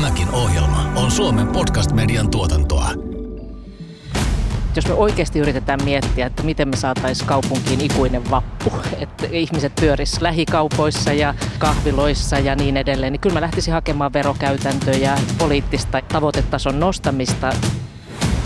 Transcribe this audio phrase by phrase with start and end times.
[0.00, 2.90] Tämäkin ohjelma on Suomen podcast-median tuotantoa.
[4.76, 10.20] Jos me oikeasti yritetään miettiä, että miten me saataisiin kaupunkiin ikuinen vappu, että ihmiset pyöris
[10.20, 17.52] lähikaupoissa ja kahviloissa ja niin edelleen, niin kyllä mä lähtisin hakemaan verokäytäntöjä, poliittista tavoitetason nostamista.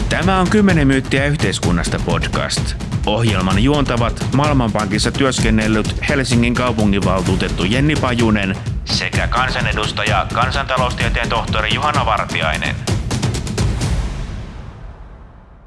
[0.09, 2.75] Tämä on 10 myyttiä yhteiskunnasta podcast.
[3.07, 8.57] Ohjelman juontavat Maailmanpankissa työskennellyt Helsingin kaupunginvaltuutettu Jenni Pajunen
[8.95, 12.77] sekä kansanedustaja kansantaloustieteen tohtori Juhana Vartiainen.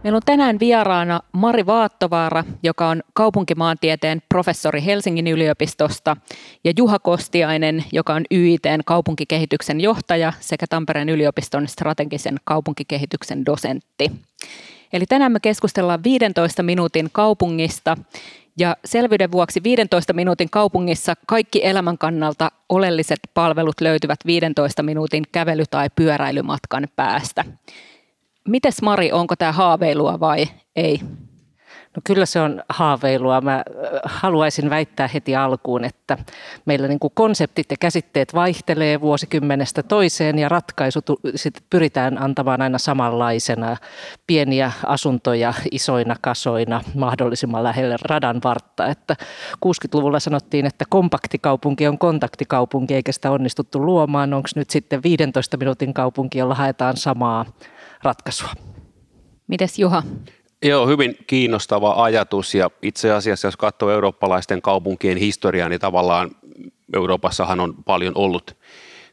[0.03, 6.17] Meillä on tänään vieraana Mari Vaattovaara, joka on kaupunkimaantieteen professori Helsingin yliopistosta,
[6.63, 14.11] ja Juha Kostiainen, joka on YITn kaupunkikehityksen johtaja sekä Tampereen yliopiston strategisen kaupunkikehityksen dosentti.
[14.93, 17.97] Eli tänään me keskustellaan 15 minuutin kaupungista
[18.57, 25.65] ja selvyyden vuoksi 15 minuutin kaupungissa kaikki elämän kannalta oleelliset palvelut löytyvät 15 minuutin kävely-
[25.69, 27.45] tai pyöräilymatkan päästä.
[28.47, 30.99] Mites Mari, onko tämä haaveilua vai ei?
[31.97, 33.41] No kyllä se on haaveilua.
[33.41, 33.63] Mä
[34.03, 36.17] haluaisin väittää heti alkuun, että
[36.65, 42.77] meillä niin kuin konseptit ja käsitteet vaihtelee vuosikymmenestä toiseen ja ratkaisut sit pyritään antamaan aina
[42.77, 43.77] samanlaisena.
[44.27, 48.87] Pieniä asuntoja isoina kasoina mahdollisimman lähelle radan vartta.
[48.87, 49.15] Että
[49.65, 54.33] 60-luvulla sanottiin, että kompaktikaupunki on kontaktikaupunki eikä sitä onnistuttu luomaan.
[54.33, 57.45] Onko nyt sitten 15 minuutin kaupunki, jolla haetaan samaa
[58.03, 58.49] ratkaisua?
[59.47, 60.03] Mites Juha?
[60.65, 66.31] Joo, hyvin kiinnostava ajatus ja itse asiassa jos katsoo eurooppalaisten kaupunkien historiaa, niin tavallaan
[66.95, 68.55] Euroopassahan on paljon ollut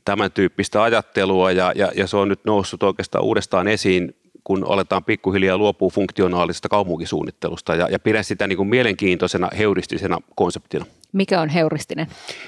[0.05, 5.05] tämän tyyppistä ajattelua ja, ja, ja se on nyt noussut oikeastaan uudestaan esiin, kun aletaan
[5.05, 10.87] pikkuhiljaa luopua funktionaalisesta kaupunkisuunnittelusta ja, ja pidän sitä niin kuin mielenkiintoisena heuristisena konseptina.
[11.13, 12.07] Mikä on heuristinen?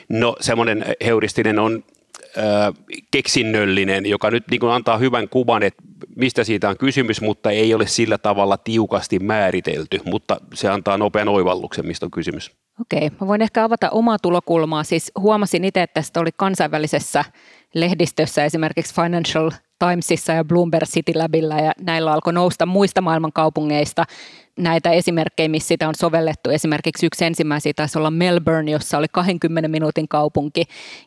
[0.08, 1.84] No semmoinen heuristinen on
[3.10, 5.82] keksinnöllinen, joka nyt niin kuin antaa hyvän kuvan, että
[6.16, 11.28] mistä siitä on kysymys, mutta ei ole sillä tavalla tiukasti määritelty, mutta se antaa nopean
[11.28, 12.50] oivalluksen, mistä on kysymys.
[12.80, 14.84] Okei, mä voin ehkä avata omaa tulokulmaa.
[14.84, 17.24] Siis huomasin itse, että tästä oli kansainvälisessä
[17.74, 24.04] lehdistössä, esimerkiksi Financial Timesissa ja Bloomberg City Labilla, ja näillä alkoi nousta muista maailman kaupungeista
[24.56, 26.50] näitä esimerkkejä, missä sitä on sovellettu.
[26.50, 30.64] Esimerkiksi yksi ensimmäisiä taisi olla Melbourne, jossa oli 20 minuutin kaupunki.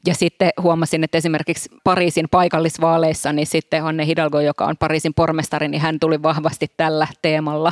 [0.07, 5.67] Ja sitten huomasin, että esimerkiksi Pariisin paikallisvaaleissa, niin sitten Anne Hidalgo, joka on Pariisin pormestari,
[5.67, 7.71] niin hän tuli vahvasti tällä teemalla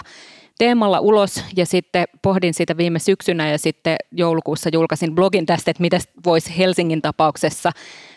[0.58, 5.82] teemalla ulos ja sitten pohdin sitä viime syksynä ja sitten joulukuussa julkaisin blogin tästä, että
[5.82, 7.72] mitä voisi Helsingin tapauksessa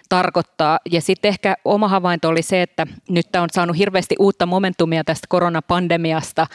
[0.09, 0.79] tarkoittaa.
[0.91, 5.05] Ja sitten ehkä oma havainto oli se, että nyt tämä on saanut hirveästi uutta momentumia
[5.05, 6.47] tästä koronapandemiasta,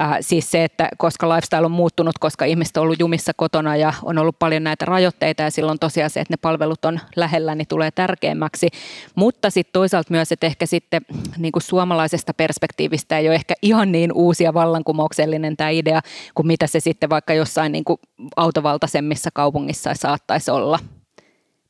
[0.00, 3.92] Äh, siis se, että koska lifestyle on muuttunut, koska ihmiset on ollut jumissa kotona ja
[4.02, 7.68] on ollut paljon näitä rajoitteita ja silloin tosiaan se, että ne palvelut on lähellä, niin
[7.68, 8.68] tulee tärkeämmäksi.
[9.14, 11.02] Mutta sitten toisaalta myös, että ehkä sitten
[11.38, 16.00] niin kuin suomalaisesta perspektiivistä ei ole ehkä ihan niin uusi ja vallankumouksellinen tämä idea
[16.34, 17.98] kuin mitä se sitten vaikka jossain niin kuin
[18.36, 20.78] autovaltaisemmissa kaupungissa saattaisi olla.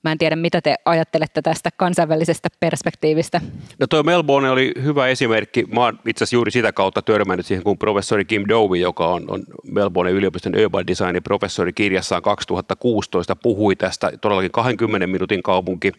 [0.04, 3.41] Mä en tiedä, mitä te ajattelette tästä kansainvälisestä perspektiivistä.
[3.78, 5.65] No tuo Melbourne oli hyvä esimerkki.
[5.72, 9.25] Mä oon itse asiassa juuri sitä kautta törmännyt siihen, kun professori Kim Dovey, joka on,
[9.28, 15.93] on Melbourne yliopiston urban designin professori kirjassaan 2016, puhui tästä todellakin 20 minuutin kaupunki.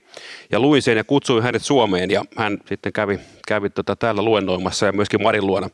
[0.52, 4.86] Ja luin sen ja kutsuin hänet Suomeen ja hän sitten kävi, kävi tota täällä luennoimassa
[4.86, 5.70] ja myöskin Marin luona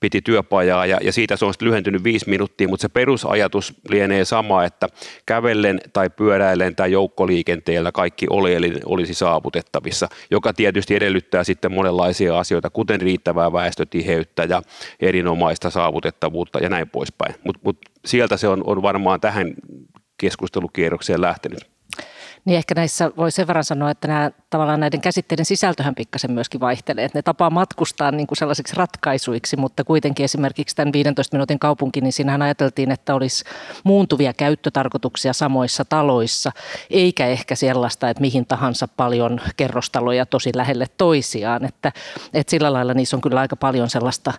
[0.00, 4.24] piti työpajaa ja, ja siitä se on sitten lyhentynyt viisi minuuttia, mutta se perusajatus lienee
[4.24, 4.88] sama, että
[5.26, 12.70] kävellen tai pyöräillen tai joukkoliikenteellä kaikki oleellinen olisi saavutettavissa, joka tietysti edellyttää sitten monenlaisia asioita,
[12.70, 14.62] kuten riittävää väestötiheyttä ja
[15.00, 17.34] erinomaista saavutettavuutta ja näin poispäin.
[17.44, 19.54] Mutta mut sieltä se on, on varmaan tähän
[20.18, 21.69] keskustelukierrokseen lähtenyt.
[22.44, 26.60] Niin ehkä näissä voi sen verran sanoa, että nämä, tavallaan näiden käsitteiden sisältöhän pikkasen myöskin
[26.60, 27.04] vaihtelee.
[27.04, 32.00] Että ne tapaa matkustaa niin kuin sellaisiksi ratkaisuiksi, mutta kuitenkin esimerkiksi tämän 15 minuutin kaupunki,
[32.00, 33.44] niin siinähän ajateltiin, että olisi
[33.84, 36.52] muuntuvia käyttötarkoituksia samoissa taloissa,
[36.90, 41.64] eikä ehkä sellaista, että mihin tahansa paljon kerrostaloja tosi lähelle toisiaan.
[41.64, 41.92] Että,
[42.34, 44.32] että sillä lailla niissä on kyllä aika paljon sellaista,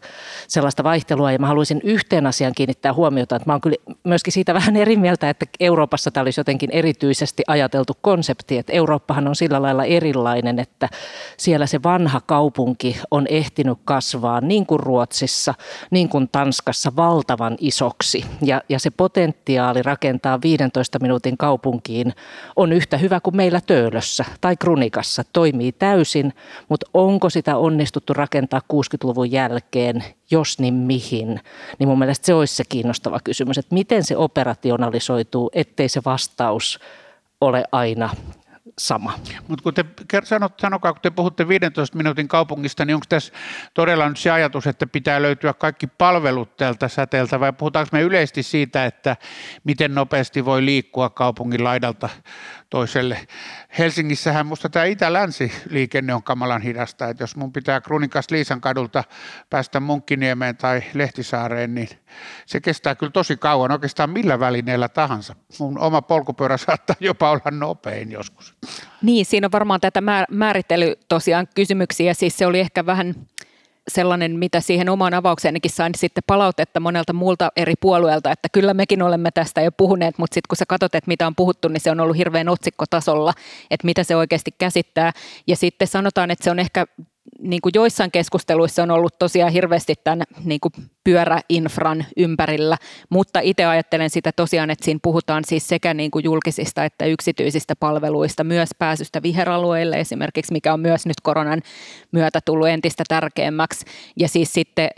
[0.47, 1.31] sellaista vaihtelua.
[1.31, 4.95] Ja mä haluaisin yhteen asiaan kiinnittää huomiota, että mä oon kyllä myöskin siitä vähän eri
[4.95, 9.85] mieltä, että Euroopassa tämä olisi jotenkin erityisesti ajateltu ajateltu konsepti, että Eurooppahan on sillä lailla
[9.85, 10.89] erilainen, että
[11.37, 15.53] siellä se vanha kaupunki on ehtinyt kasvaa niin kuin Ruotsissa,
[15.91, 18.25] niin kuin Tanskassa valtavan isoksi.
[18.41, 22.13] Ja, ja se potentiaali rakentaa 15 minuutin kaupunkiin
[22.55, 25.23] on yhtä hyvä kuin meillä Töölössä tai Krunikassa.
[25.33, 26.33] Toimii täysin,
[26.69, 31.39] mutta onko sitä onnistuttu rakentaa 60-luvun jälkeen jos niin mihin,
[31.79, 36.79] niin mun mielestä se olisi se kiinnostava kysymys, että miten se operationalisoituu, ettei se vastaus
[37.41, 38.09] ole aina
[38.87, 39.19] sama.
[39.47, 39.85] Mutta kun te
[40.23, 43.33] sanot, sanokaa, kun te puhutte 15 minuutin kaupungista, niin onko tässä
[43.73, 48.43] todella nyt se ajatus, että pitää löytyä kaikki palvelut tältä säteeltä vai puhutaanko me yleisesti
[48.43, 49.17] siitä, että
[49.63, 52.09] miten nopeasti voi liikkua kaupungin laidalta
[52.69, 53.27] toiselle.
[53.77, 59.03] Helsingissähän musta tämä itä-länsi-liikenne on kamalan hidasta, että jos mun pitää Krunikas Liisan kadulta
[59.49, 61.89] päästä Munkkiniemeen tai Lehtisaareen, niin
[62.45, 65.35] se kestää kyllä tosi kauan, oikeastaan millä välineellä tahansa.
[65.59, 68.55] Mun oma polkupyörä saattaa jopa olla nopein joskus.
[69.01, 70.01] Niin, siinä on varmaan tätä
[70.31, 73.15] määrittely tosiaan kysymyksiä, siis se oli ehkä vähän
[73.87, 79.01] sellainen, mitä siihen omaan avaukseenkin sain sitten palautetta monelta muulta eri puolueelta, että kyllä mekin
[79.01, 81.91] olemme tästä jo puhuneet, mutta sitten kun sä katsot, että mitä on puhuttu, niin se
[81.91, 83.33] on ollut hirveän otsikkotasolla,
[83.71, 85.11] että mitä se oikeasti käsittää.
[85.47, 86.85] Ja sitten sanotaan, että se on ehkä
[87.39, 90.71] niin kuin joissain keskusteluissa on ollut tosiaan hirveästi tämän niin kuin
[91.03, 92.77] pyöräinfran ympärillä,
[93.09, 97.75] mutta itse ajattelen sitä tosiaan, että siinä puhutaan siis sekä niin kuin julkisista että yksityisistä
[97.75, 101.61] palveluista, myös pääsystä viheralueille esimerkiksi, mikä on myös nyt koronan
[102.11, 103.85] myötä tullut entistä tärkeämmäksi.
[104.19, 104.89] Ja siis sitten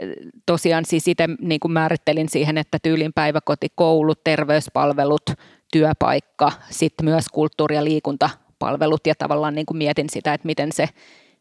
[0.45, 5.29] tosiaan siis itse niin kuin määrittelin siihen, että tyylin päiväkoti, koulut, terveyspalvelut,
[5.71, 10.89] työpaikka, sitten myös kulttuuri- ja liikuntapalvelut ja tavallaan niin kuin mietin sitä, että miten se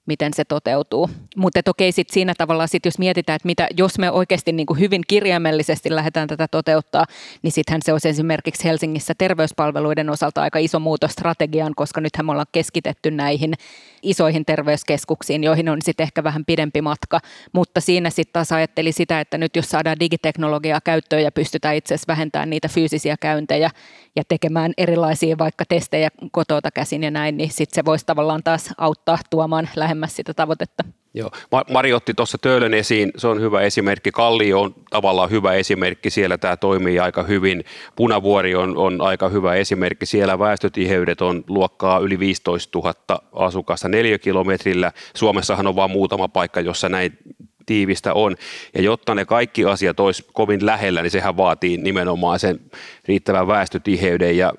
[0.07, 1.11] miten se toteutuu.
[1.37, 4.81] Mutta okei, sit siinä tavalla, sit jos mietitään, että mitä, jos me oikeasti niin kuin
[4.81, 7.05] hyvin kirjaimellisesti lähdetään tätä toteuttaa,
[7.43, 12.33] niin sittenhän se olisi esimerkiksi Helsingissä terveyspalveluiden osalta aika iso muutos strategiaan, koska nythän me
[12.33, 13.55] ollaan keskitetty näihin
[14.03, 17.21] isoihin terveyskeskuksiin, joihin on sitten ehkä vähän pidempi matka,
[17.53, 21.95] mutta siinä sitten taas ajatteli sitä, että nyt jos saadaan digiteknologiaa käyttöön ja pystytään itse
[21.95, 23.71] asiassa vähentämään niitä fyysisiä käyntejä
[24.17, 28.71] ja tekemään erilaisia vaikka testejä kotota käsin ja näin, niin sitten se voisi tavallaan taas
[28.79, 30.85] auttaa tuomaan lähemmäs sitä tavoitetta.
[31.15, 31.31] Joo.
[31.71, 34.11] Mari otti tuossa Töölön esiin, se on hyvä esimerkki.
[34.11, 37.65] Kallio on tavallaan hyvä esimerkki, siellä tämä toimii aika hyvin.
[37.97, 44.93] Punavuori on, on aika hyvä esimerkki, siellä väestötiheydet on luokkaa yli 15 000 asukasta neliökilometrillä.
[45.15, 47.19] Suomessahan on vain muutama paikka, jossa näin
[47.67, 48.37] tiivistä on.
[48.75, 52.61] Ja jotta ne kaikki asiat olisi kovin lähellä, niin sehän vaatii nimenomaan sen
[53.09, 54.37] riittävän väestötiheyden.
[54.37, 54.53] Ja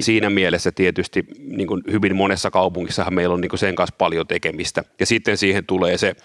[0.00, 4.26] siinä mielessä tietysti niin kuin hyvin monessa kaupungissahan meillä on niin kuin sen kanssa paljon
[4.26, 4.84] tekemistä.
[5.00, 6.16] Ja sitten siihen tulee se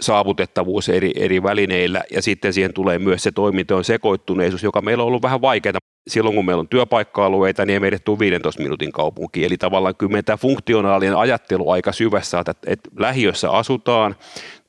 [0.00, 5.08] saavutettavuus eri, eri välineillä ja sitten siihen tulee myös se toimintojen sekoittuneisuus, joka meillä on
[5.08, 5.78] ollut vähän vaikeaa
[6.08, 9.44] silloin kun meillä on työpaikka-alueita, niin ei meidän tule 15 minuutin kaupunki.
[9.44, 14.16] Eli tavallaan kyllä tämä funktionaalinen ajattelu aika syvässä, että, että lähiössä asutaan,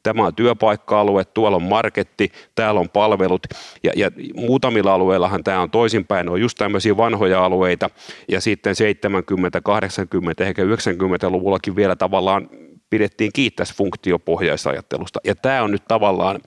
[0.04, 3.48] tämä on työpaikka-alue, tuolla on marketti, täällä on palvelut
[3.84, 7.90] ja, ja muutamilla alueillahan tämä on toisinpäin, ne on just tämmöisiä vanhoja alueita
[8.28, 12.50] ja sitten 70, 80, ehkä 90-luvullakin vielä tavallaan
[12.90, 15.20] pidettiin kiittäisi funktiopohjaisajattelusta.
[15.24, 16.40] Ja tämä on nyt tavallaan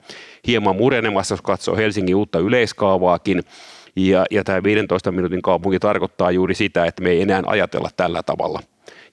[0.47, 3.43] hieman murenemassa, jos katsoo Helsingin uutta yleiskaavaakin,
[3.95, 8.23] ja, ja tämä 15 minuutin kaupunki tarkoittaa juuri sitä, että me ei enää ajatella tällä
[8.23, 8.59] tavalla.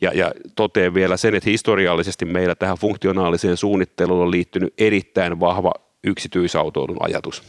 [0.01, 5.73] Ja, ja toteen vielä sen, että historiallisesti meillä tähän funktionaaliseen suunnitteluun on liittynyt erittäin vahva
[6.05, 7.43] yksityisautoilun ajatus.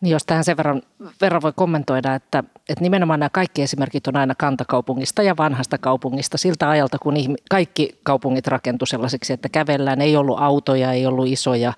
[0.00, 0.82] Niin jos tähän sen verran,
[1.20, 6.38] verran voi kommentoida, että, että nimenomaan nämä kaikki esimerkit on aina kantakaupungista ja vanhasta kaupungista
[6.38, 11.26] siltä ajalta, kun ihmi, kaikki kaupungit rakentu sellaisiksi, että kävellään, ei ollut autoja, ei ollut
[11.26, 11.72] isoja,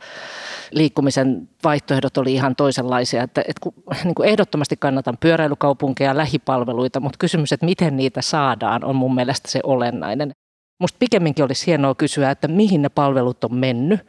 [0.70, 3.22] liikkumisen vaihtoehdot oli ihan toisenlaisia.
[3.22, 3.70] Että, että
[4.04, 9.50] niin kuin ehdottomasti kannatan pyöräilykaupunkeja, lähipalveluita, mutta kysymys, että miten niitä saadaan, on mun mielestä
[9.50, 10.32] se olennainen.
[10.82, 14.00] Musta pikemminkin olisi hienoa kysyä, että mihin ne palvelut on mennyt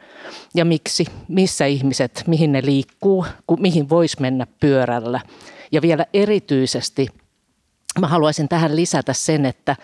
[0.54, 3.26] ja miksi, missä ihmiset, mihin ne liikkuu,
[3.58, 5.20] mihin voisi mennä pyörällä.
[5.72, 7.08] Ja vielä erityisesti
[8.00, 9.76] mä haluaisin tähän lisätä sen, että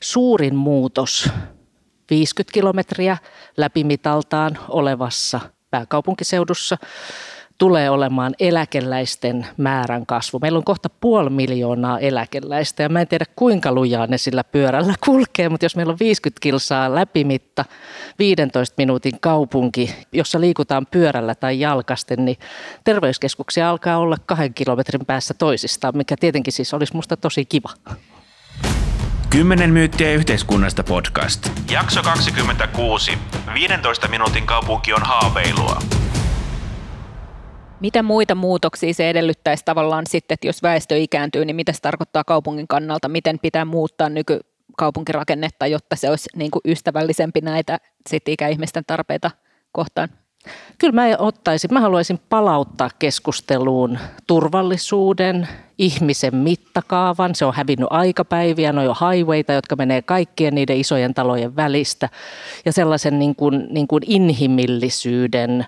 [0.00, 1.30] suurin muutos
[2.10, 3.16] 50 kilometriä
[3.56, 6.78] läpimitaltaan olevassa pääkaupunkiseudussa
[7.58, 10.38] tulee olemaan eläkeläisten määrän kasvu.
[10.38, 14.94] Meillä on kohta puoli miljoonaa eläkeläistä ja mä en tiedä kuinka lujaa ne sillä pyörällä
[15.04, 17.64] kulkee, mutta jos meillä on 50 kilsaa läpimitta,
[18.18, 22.36] 15 minuutin kaupunki, jossa liikutaan pyörällä tai jalkasten, niin
[22.84, 27.70] terveyskeskuksia alkaa olla kahden kilometrin päässä toisistaan, mikä tietenkin siis olisi musta tosi kiva.
[29.30, 31.50] 10 myyttiä yhteiskunnasta podcast.
[31.70, 33.18] Jakso 26.
[33.54, 35.78] 15 minuutin kaupunki on haaveilua.
[37.84, 42.24] Mitä muita muutoksia se edellyttäisi tavallaan sitten, että jos väestö ikääntyy, niin mitä se tarkoittaa
[42.24, 43.08] kaupungin kannalta?
[43.08, 49.30] Miten pitää muuttaa nykykaupunkirakennetta, jotta se olisi niin kuin ystävällisempi näitä sit ikäihmisten tarpeita
[49.72, 50.08] kohtaan?
[50.78, 55.48] Kyllä mä ottaisin, mä haluaisin palauttaa keskusteluun turvallisuuden,
[55.78, 57.34] ihmisen mittakaavan.
[57.34, 62.08] Se on hävinnyt aikapäiviä, no jo highwayta, jotka menee kaikkien niiden isojen talojen välistä.
[62.64, 65.66] Ja sellaisen niin kuin, niin kuin inhimillisyyden,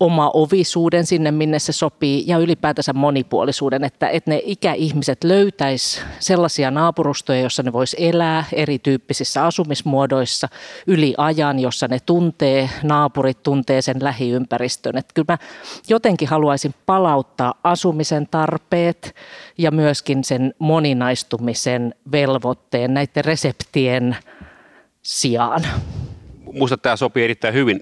[0.00, 6.70] oma ovisuuden sinne, minne se sopii ja ylipäätänsä monipuolisuuden, että, että ne ikäihmiset löytäisi sellaisia
[6.70, 10.48] naapurustoja, jossa ne vois elää erityyppisissä asumismuodoissa
[10.86, 14.98] yli ajan, jossa ne tuntee, naapurit tuntee sen lähiympäristön.
[14.98, 15.38] Että kyllä mä
[15.88, 19.14] jotenkin haluaisin palauttaa asumisen tarpeet
[19.58, 24.16] ja myöskin sen moninaistumisen velvoitteen näiden reseptien
[25.02, 25.66] sijaan.
[26.52, 27.80] Musta tämä sopii erittäin hyvin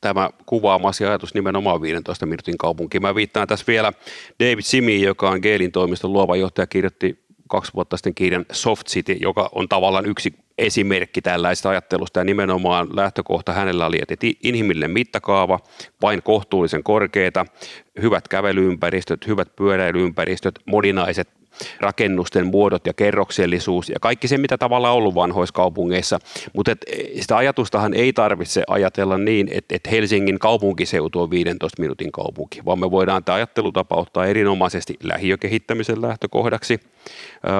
[0.00, 3.00] tämä kuvaamasi ajatus nimenomaan 15 minuutin kaupunki.
[3.00, 3.92] Mä viittaan tässä vielä
[4.40, 9.12] David Simi, joka on Geelin toimiston luova johtaja, kirjoitti kaksi vuotta sitten kirjan Soft City,
[9.12, 15.58] joka on tavallaan yksi esimerkki tällaista ajattelusta ja nimenomaan lähtökohta hänellä oli, että inhimillinen mittakaava,
[16.02, 17.46] vain kohtuullisen korkeita,
[18.02, 21.39] hyvät kävelyympäristöt, hyvät pyöräilyympäristöt, moninaiset
[21.80, 26.18] rakennusten muodot ja kerroksellisuus ja kaikki se, mitä tavallaan ollut vanhoissa kaupungeissa.
[26.52, 26.72] Mutta
[27.20, 32.80] sitä ajatustahan ei tarvitse ajatella niin, että et Helsingin kaupunkiseutu on 15 minuutin kaupunki, vaan
[32.80, 36.80] me voidaan tämä ajattelutapa ottaa erinomaisesti lähiökehittämisen lähtökohdaksi.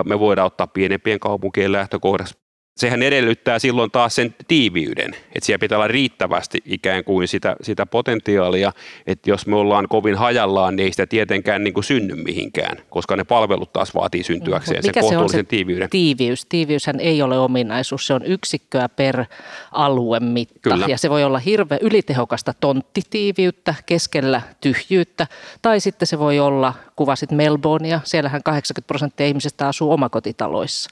[0.04, 2.34] Me voidaan ottaa pienempien kaupunkien lähtökohdaksi
[2.76, 7.86] sehän edellyttää silloin taas sen tiiviyden, että siellä pitää olla riittävästi ikään kuin sitä, sitä
[7.86, 8.72] potentiaalia,
[9.06, 13.16] että jos me ollaan kovin hajallaan, niin ei sitä tietenkään niin kuin synny mihinkään, koska
[13.16, 15.90] ne palvelut taas vaatii syntyäkseen sen kohtuullisen se on se tiiviyden.
[15.90, 16.46] Tiiviys?
[16.46, 19.24] Tiiviyshän ei ole ominaisuus, se on yksikköä per
[19.72, 20.86] aluemitta Kyllä.
[20.88, 25.26] ja se voi olla hirveän ylitehokasta tonttitiiviyttä keskellä tyhjyyttä
[25.62, 30.90] tai sitten se voi olla kuvasit Melbournea, siellähän 80 prosenttia ihmisistä asuu omakotitaloissa.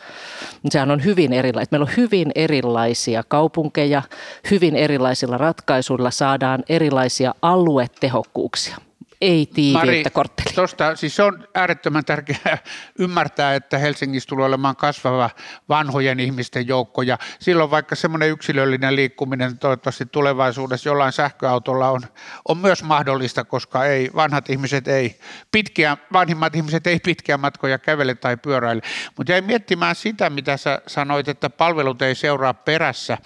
[0.70, 1.74] Sehän on hyvin erilaista.
[1.74, 4.02] Meillä on hyvin erilaisia kaupunkeja,
[4.50, 8.87] hyvin erilaisilla ratkaisuilla saadaan erilaisia aluetehokkuuksia
[9.20, 10.54] ei tiiviyttä kortteli.
[10.54, 12.58] Tosta, siis se on äärettömän tärkeää
[12.98, 15.30] ymmärtää, että Helsingissä tulee olemaan kasvava
[15.68, 22.00] vanhojen ihmisten joukko ja silloin vaikka semmoinen yksilöllinen liikkuminen toivottavasti tulevaisuudessa jollain sähköautolla on,
[22.48, 25.18] on myös mahdollista, koska ei, vanhat ihmiset ei
[25.52, 28.82] pitkiä, vanhimmat ihmiset ei pitkiä matkoja kävele tai pyöräile.
[29.16, 33.18] Mutta jäin miettimään sitä, mitä sä sanoit, että palvelut ei seuraa perässä,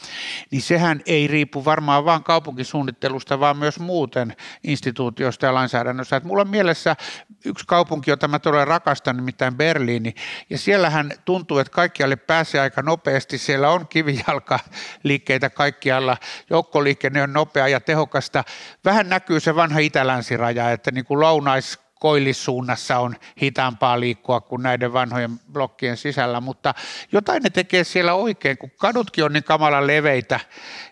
[0.50, 6.16] niin sehän ei riipu varmaan vain kaupunkisuunnittelusta, vaan myös muuten instituutioista ja lainsäädännöstä lainsäädännössä.
[6.16, 6.96] Että mulla on mielessä
[7.44, 10.14] yksi kaupunki, jota mä todella rakastan, nimittäin Berliini,
[10.50, 13.38] ja siellähän tuntuu, että kaikkialle pääsee aika nopeasti.
[13.38, 16.16] Siellä on kivijalkaliikkeitä kaikkialla,
[16.50, 18.44] joukkoliikenne on nopea ja tehokasta.
[18.84, 24.92] Vähän näkyy se vanha itälänsiraja, että niin kuin lounais koillissuunnassa on hitaampaa liikkua kuin näiden
[24.92, 26.74] vanhojen blokkien sisällä, mutta
[27.12, 30.40] jotain ne tekee siellä oikein, kun kadutkin on niin kamala leveitä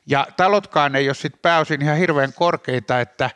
[0.06, 3.30] ja talotkaan ei ole sitten pääosin ihan hirveän korkeita, että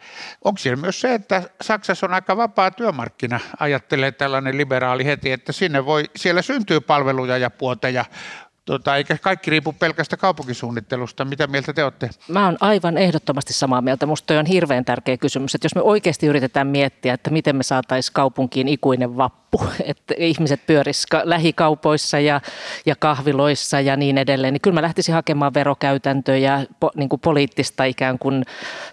[0.45, 5.52] onko siellä myös se, että Saksassa on aika vapaa työmarkkina, ajattelee tällainen liberaali heti, että
[5.52, 8.04] sinne voi, siellä syntyy palveluja ja puoteja,
[8.64, 11.25] Tota, eikä kaikki riipu pelkästä kaupunkisuunnittelusta.
[11.25, 12.11] Mitä mieltä te olette?
[12.28, 14.06] Mä oon aivan ehdottomasti samaa mieltä.
[14.06, 18.14] Musta on hirveän tärkeä kysymys, että jos me oikeasti yritetään miettiä, että miten me saataisiin
[18.14, 22.40] kaupunkiin ikuinen vappu, että ihmiset pyörisivät lähikaupoissa ja,
[22.87, 27.85] ja kahviloissa ja niin edelleen, niin kyllä mä lähtisin hakemaan verokäytäntöjä, po, niin kuin poliittista
[27.85, 28.44] ikään kuin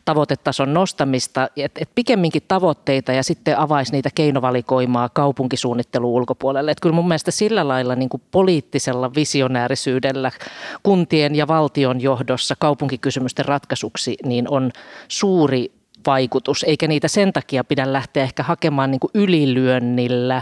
[0.05, 6.71] tavoitetason nostamista, että et pikemminkin tavoitteita ja sitten avaisi niitä keinovalikoimaa kaupunkisuunnittelun ulkopuolelle.
[6.71, 10.31] Että kyllä mun mielestä sillä lailla niin kuin poliittisella visionäärisellä visionäärisyydellä
[10.83, 14.71] kuntien ja valtion johdossa kaupunkikysymysten ratkaisuksi, niin on
[15.07, 15.71] suuri
[16.05, 20.41] vaikutus, eikä niitä sen takia pidä lähteä ehkä hakemaan niin kuin ylilyönnillä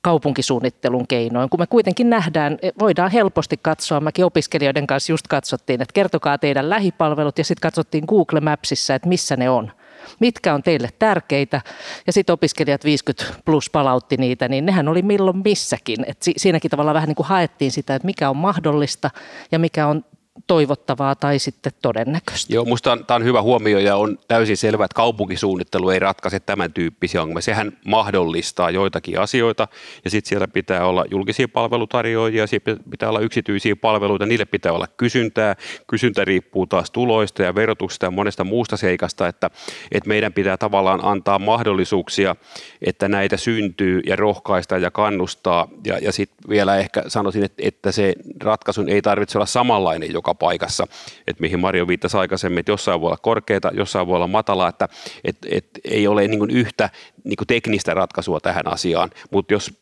[0.00, 5.92] kaupunkisuunnittelun keinoin, kun me kuitenkin nähdään, voidaan helposti katsoa, mäkin opiskelijoiden kanssa just katsottiin, että
[5.92, 9.72] kertokaa teidän lähipalvelut ja sitten katsottiin Google Mapsissa, että missä ne on
[10.20, 11.60] mitkä on teille tärkeitä.
[12.06, 16.04] Ja sitten opiskelijat 50 plus palautti niitä, niin nehän oli milloin missäkin.
[16.06, 19.10] Et si- siinäkin tavalla vähän niin kuin haettiin sitä, että mikä on mahdollista
[19.52, 20.04] ja mikä on
[20.46, 22.54] toivottavaa tai sitten todennäköistä.
[22.54, 26.72] Joo, minusta tämä on hyvä huomio ja on täysin selvää, että kaupunkisuunnittelu ei ratkaise tämän
[26.72, 27.42] tyyppisiä ongelmia.
[27.42, 29.68] Sehän mahdollistaa joitakin asioita
[30.04, 34.86] ja sitten siellä pitää olla julkisia palvelutarjoajia, siellä pitää olla yksityisiä palveluita, niille pitää olla
[34.86, 35.56] kysyntää.
[35.86, 39.50] Kysyntä riippuu taas tuloista ja verotuksesta ja monesta muusta seikasta, että,
[39.92, 42.36] että meidän pitää tavallaan antaa mahdollisuuksia,
[42.82, 47.92] että näitä syntyy ja rohkaista ja kannustaa ja, ja sitten vielä ehkä sanoisin, että, että
[47.92, 50.86] se ratkaisun ei tarvitse olla samanlainen joka paikassa,
[51.26, 54.88] että mihin Mario viittasi aikaisemmin, että jossain voi olla korkeita, jossain voi olla matalaa, että
[55.24, 56.90] et, et ei ole niin yhtä
[57.24, 59.80] niin teknistä ratkaisua tähän asiaan, mutta jos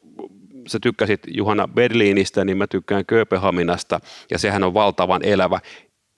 [0.66, 5.60] sä tykkäsit Juhana Berliinistä, niin mä tykkään Kööpenhaminasta ja sehän on valtavan elävä.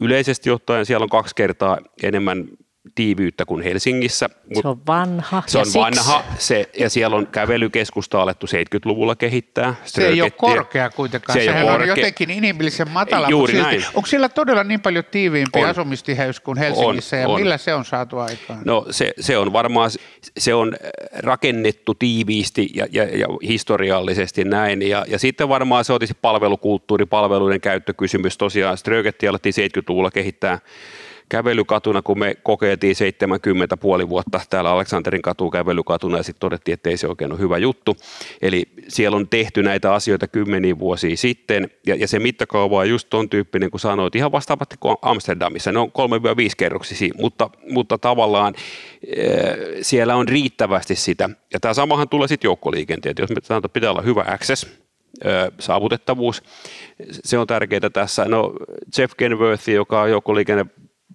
[0.01, 2.49] Yleisesti ottaen siellä on kaksi kertaa enemmän
[2.95, 4.31] tiiviyttä kuin Helsingissä.
[4.63, 5.43] Se on vanha.
[5.47, 9.75] Se on vanha se, ja siellä on kävelykeskusta alettu 70-luvulla kehittää.
[9.85, 11.83] Se ei ole korkea kuitenkaan, se sehän korkea.
[11.93, 13.29] on jotenkin inhimillisen matala.
[13.29, 13.85] Juuri silti, näin.
[13.95, 15.69] Onko siellä todella niin paljon tiiviimpi on.
[15.69, 17.41] asumistiheys kuin Helsingissä, on, ja on.
[17.41, 18.61] millä se on saatu aikaan?
[18.65, 19.91] No se, se on varmaan,
[20.39, 20.77] se on
[21.19, 27.61] rakennettu tiiviisti ja, ja, ja historiallisesti näin, ja, ja sitten varmaan se on palvelukulttuuri, palveluiden
[27.61, 28.39] käyttökysymys.
[28.39, 30.59] Tosiaan Strögetti alettiin 70-luvulla kehittää
[31.29, 36.91] kävelykatuna, kun me kokeiltiin 70 puoli vuotta täällä Aleksanterin katu kävelykatuna ja sitten todettiin, että
[36.91, 37.97] ei se oikein ole hyvä juttu.
[38.43, 43.11] Eli siellä on tehty näitä asioita kymmeniä vuosia sitten ja, ja se mittakaava on just
[43.11, 45.73] ton tyyppinen, kun sanoit, ihan vastaavasti kuin Amsterdamissa.
[45.73, 45.91] Ne on 3-5
[46.57, 48.55] kerroksisia, mutta, mutta tavallaan
[49.17, 49.27] e,
[49.83, 51.31] siellä on riittävästi sitä.
[51.53, 53.19] Ja tämä samahan tulee sitten joukkoliikenteet.
[53.19, 54.67] Jos me sanotaan, että pitää olla hyvä access,
[55.59, 56.43] saavutettavuus.
[57.11, 58.25] Se on tärkeää tässä.
[58.25, 58.53] No
[58.99, 60.67] Jeff Kenworthy, joka on joukkoliikenne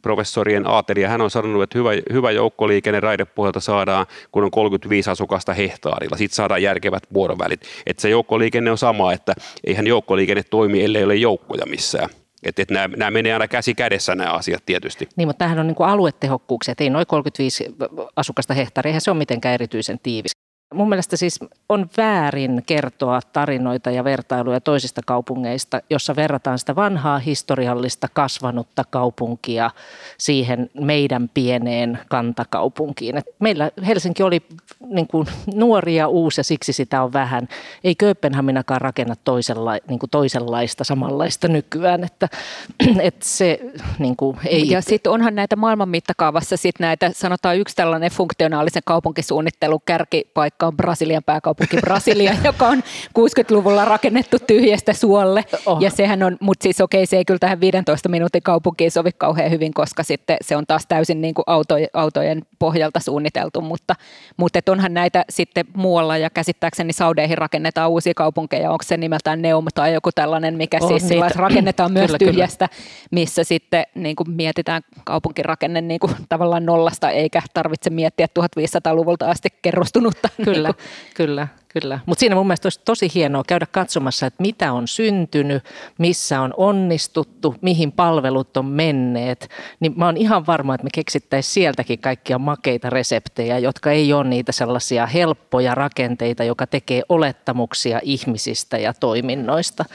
[0.02, 1.10] professorien aatelia.
[1.10, 6.18] Hän on sanonut, että hyvä, hyvä joukkoliikenne raidepohjalta saadaan, kun on 35 asukasta hehtaarilla.
[6.18, 7.62] Sitten saadaan järkevät vuorovälit.
[7.86, 9.34] Että se joukkoliikenne on sama, että
[9.64, 12.10] eihän joukkoliikenne toimi, ellei ole joukkoja missään.
[12.44, 15.08] Että et nämä, nämä menee aina käsi kädessä nämä asiat tietysti.
[15.16, 17.76] Niin, mutta tämähän on niin aluetehokkuuksia, että ei noin 35
[18.16, 20.41] asukasta hehtaaria, eihän se ole mitenkään erityisen tiivis.
[20.74, 27.20] Mun mielestä siis on väärin kertoa tarinoita ja vertailuja toisista kaupungeista, jossa verrataan sitä vanhaa
[27.20, 29.72] historiallista kasvanutta kaupunkia
[30.18, 33.18] siihen meidän pieneen kantakaupunkiin.
[33.18, 34.42] Et meillä Helsinki oli
[34.86, 37.48] niin kuin nuori ja uusi ja siksi sitä on vähän.
[37.84, 42.04] Ei Kööpenhaminakaan rakenna toisella, niin kuin toisenlaista, samanlaista nykyään.
[42.04, 42.28] Että,
[43.00, 43.60] että se,
[44.00, 44.70] niin kuin, ei...
[44.70, 50.68] Ja sitten onhan näitä maailman mittakaavassa sit näitä, sanotaan yksi tällainen funktionaalisen kaupunkisuunnittelun kärkipaikka, vaikka
[50.68, 52.84] on Brasilian pääkaupunki Brasilia, joka on
[53.20, 55.46] 60-luvulla rakennettu tyhjästä suolle.
[55.66, 55.82] Oh.
[55.82, 59.52] Ja sehän on, mutta siis okei, se ei kyllä tähän 15 minuutin kaupunkiin sovi kauhean
[59.52, 63.96] hyvin, koska sitten se on taas täysin niin kuin auto, autojen pohjalta suunniteltu, mutta,
[64.38, 69.42] mutta et onhan näitä sitten muualla ja käsittääkseni Saudeihin rakennetaan uusia kaupunkeja, onko se nimeltään
[69.42, 71.30] Neum tai joku tällainen, mikä oh, siis niitä.
[71.36, 73.08] rakennetaan myös kyllä, tyhjästä, kyllä.
[73.12, 79.50] missä sitten niin kuin mietitään kaupunkirakenne niin kuin tavallaan nollasta, eikä tarvitse miettiä 1500-luvulta asti
[79.62, 80.76] kerrostunutta Kyllä, niin
[81.14, 81.48] kyllä.
[81.74, 85.64] Kyllä, mutta siinä mun mielestä olisi tosi hienoa käydä katsomassa, että mitä on syntynyt,
[85.98, 89.50] missä on onnistuttu, mihin palvelut on menneet.
[89.80, 94.24] Niin mä oon ihan varma, että me keksittäisiin sieltäkin kaikkia makeita reseptejä, jotka ei ole
[94.30, 99.86] niitä sellaisia helppoja rakenteita, joka tekee olettamuksia ihmisistä ja toiminnoista.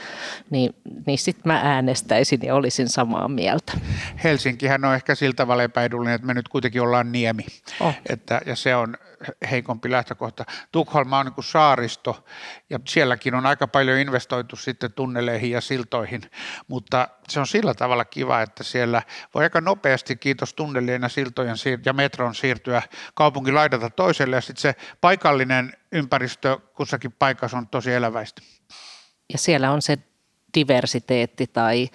[0.49, 3.73] Niin, niin sitten mä äänestäisin ja olisin samaa mieltä.
[4.23, 7.45] Helsinkihän on ehkä siltä tavalla epäedullinen, että me nyt kuitenkin ollaan niemi.
[7.79, 7.93] Oh.
[8.09, 8.97] Että, ja se on
[9.51, 10.45] heikompi lähtökohta.
[10.71, 12.25] Tukholma on niin kuin saaristo
[12.69, 16.21] ja sielläkin on aika paljon investoitu sitten tunneleihin ja siltoihin,
[16.67, 19.01] mutta se on sillä tavalla kiva, että siellä
[19.33, 22.81] voi aika nopeasti, kiitos tunnelien ja siltojen ja metron siirtyä
[23.13, 28.41] kaupungin laidalta toiselle ja sitten se paikallinen ympäristö kussakin paikassa on tosi eläväistä.
[29.33, 29.97] Ja siellä on se
[30.55, 31.89] diversiteetti tai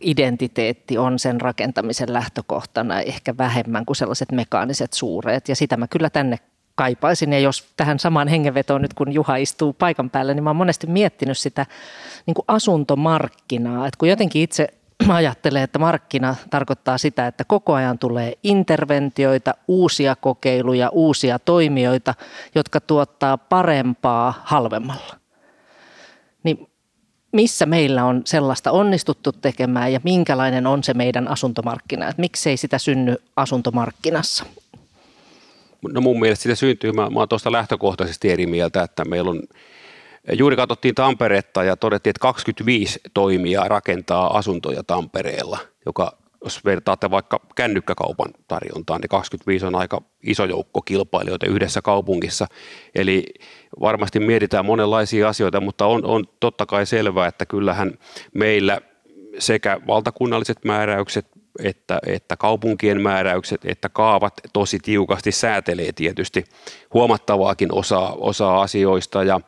[0.00, 5.48] identiteetti on sen rakentamisen lähtökohtana ehkä vähemmän kuin sellaiset mekaaniset suureet.
[5.48, 6.38] Ja sitä mä kyllä tänne
[6.74, 7.32] kaipaisin.
[7.32, 10.86] Ja jos tähän samaan hengenvetoon nyt kun Juha istuu paikan päällä, niin mä oon monesti
[10.86, 11.66] miettinyt sitä
[12.26, 13.86] niin kuin asuntomarkkinaa.
[13.86, 14.68] Että kun jotenkin itse
[15.08, 22.14] ajattelee, että markkina tarkoittaa sitä, että koko ajan tulee interventioita, uusia kokeiluja, uusia toimijoita,
[22.54, 25.16] jotka tuottaa parempaa halvemmalla.
[26.42, 26.71] Niin
[27.32, 32.08] missä meillä on sellaista onnistuttu tekemään ja minkälainen on se meidän asuntomarkkina?
[32.08, 34.44] Että miksei sitä synny asuntomarkkinassa?
[35.92, 39.42] No mun mielestä sitä syntyy, mä, mä oon tuosta lähtökohtaisesti eri mieltä, että meillä on
[40.32, 47.40] Juuri katsottiin Tamperetta ja todettiin, että 25 toimijaa rakentaa asuntoja Tampereella, joka jos vertaatte vaikka
[47.54, 52.46] kännykkäkaupan tarjontaan, niin 25 on aika iso joukko kilpailijoita yhdessä kaupungissa.
[52.94, 53.34] Eli
[53.80, 57.92] varmasti mietitään monenlaisia asioita, mutta on, on totta kai selvää, että kyllähän
[58.34, 58.80] meillä
[59.38, 61.26] sekä valtakunnalliset määräykset
[61.64, 66.44] että, että kaupunkien määräykset, että kaavat tosi tiukasti säätelee tietysti
[66.94, 69.40] huomattavaakin osaa, osaa asioista ja,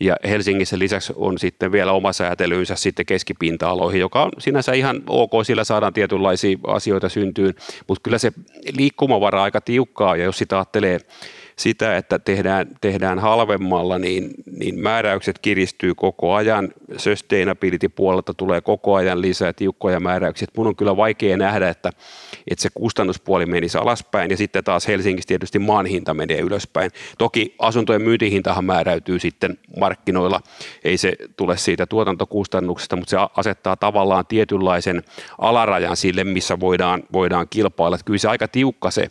[0.00, 5.30] ja Helsingissä lisäksi on sitten vielä oma säätelyynsä sitten keskipinta-aloihin, joka on sinänsä ihan ok,
[5.42, 7.54] sillä saadaan tietynlaisia asioita syntyyn,
[7.88, 8.32] mutta kyllä se
[8.76, 10.98] liikkumavara aika tiukkaa ja jos sitä ajattelee
[11.60, 16.68] sitä, että tehdään, tehdään halvemmalla, niin, niin määräykset kiristyy koko ajan.
[16.96, 20.48] Sustainability-puolelta tulee koko ajan lisää tiukkoja määräyksiä.
[20.56, 21.90] Mun on kyllä vaikea nähdä, että,
[22.50, 26.90] että se kustannuspuoli menisi alaspäin ja sitten taas Helsingissä tietysti maan hinta menee ylöspäin.
[27.18, 30.40] Toki asuntojen myyntihintahan määräytyy sitten markkinoilla,
[30.84, 35.02] ei se tule siitä tuotantokustannuksesta, mutta se asettaa tavallaan tietynlaisen
[35.38, 37.98] alarajan sille, missä voidaan, voidaan kilpailla.
[38.04, 39.08] Kyllä se aika tiukka se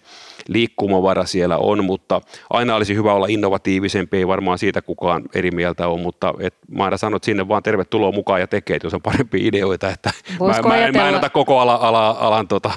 [0.47, 5.87] liikkumavara siellä on, mutta aina olisi hyvä olla innovatiivisempi, ei varmaan siitä kukaan eri mieltä
[5.87, 8.93] ole, mutta et, mä aina sanon, että sinne vaan tervetuloa mukaan ja tekee, että jos
[8.93, 12.71] on parempia ideoita, että mä, mä, en, mä en ota koko ala, ala, alan tota,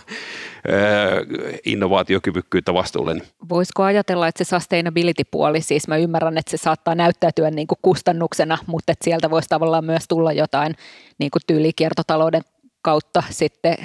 [1.64, 3.16] innovaatiokyvykkyyttä vastuulle.
[3.48, 8.59] Voisiko ajatella, että se sustainability-puoli, siis mä ymmärrän, että se saattaa näyttäytyä niin kuin kustannuksena,
[8.66, 10.75] mutta että sieltä voisi tavallaan myös tulla jotain
[11.18, 12.42] niin kuin tyylikiertotalouden
[12.83, 13.77] kautta sitten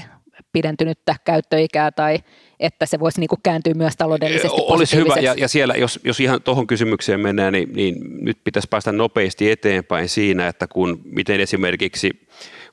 [0.52, 2.20] pidentynyttä käyttöikää tai
[2.60, 6.20] että se voisi niin kuin kääntyä myös taloudellisesti Olisi hyvä, ja, ja siellä, jos, jos
[6.20, 11.40] ihan tuohon kysymykseen mennään, niin, niin nyt pitäisi päästä nopeasti eteenpäin siinä, että kun miten
[11.40, 12.28] esimerkiksi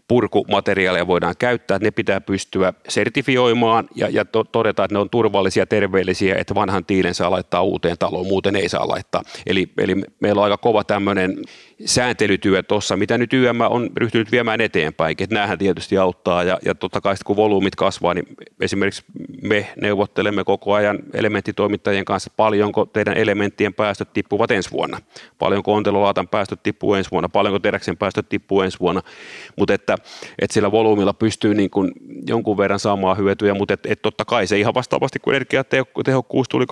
[0.08, 5.66] purkumateriaaleja voidaan käyttää, ne pitää pystyä sertifioimaan ja, ja to, todeta, että ne on turvallisia,
[5.66, 9.22] terveellisiä, että vanhan tiilen saa laittaa uuteen taloon, muuten ei saa laittaa.
[9.46, 11.42] Eli, eli meillä on aika kova tämmöinen
[11.84, 15.16] sääntelytyö tuossa, mitä nyt YM on ryhtynyt viemään eteenpäin.
[15.18, 18.26] Että näähän tietysti auttaa ja, ja totta kai sitten kun volyymit kasvaa, niin
[18.60, 19.04] esimerkiksi
[19.42, 24.98] me neuvottelemme koko ajan elementtitoimittajien kanssa, paljonko teidän elementtien päästöt tippuvat ensi vuonna,
[25.38, 29.02] paljonko ontelolaatan päästöt tippuu ensi vuonna, paljonko teräksen päästöt tippuu ensi vuonna,
[29.56, 29.93] mutta että,
[30.38, 31.92] että sillä volyymilla pystyy niin kuin
[32.26, 36.64] jonkun verran saamaan hyötyjä, mutta että, että totta kai se ihan vastaavasti, kun energiatehokkuus tuli
[36.64, 36.68] 2008-2012,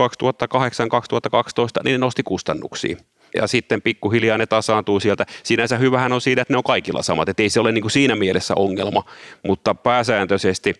[1.85, 2.97] niin ne nosti kustannuksia
[3.35, 5.27] ja sitten pikkuhiljaa ne tasaantuu sieltä.
[5.43, 7.93] Sinänsä hyvähän on siinä, että ne on kaikilla samat, että ei se ole niin kuin
[7.93, 9.05] siinä mielessä ongelma,
[9.43, 10.75] mutta pääsääntöisesti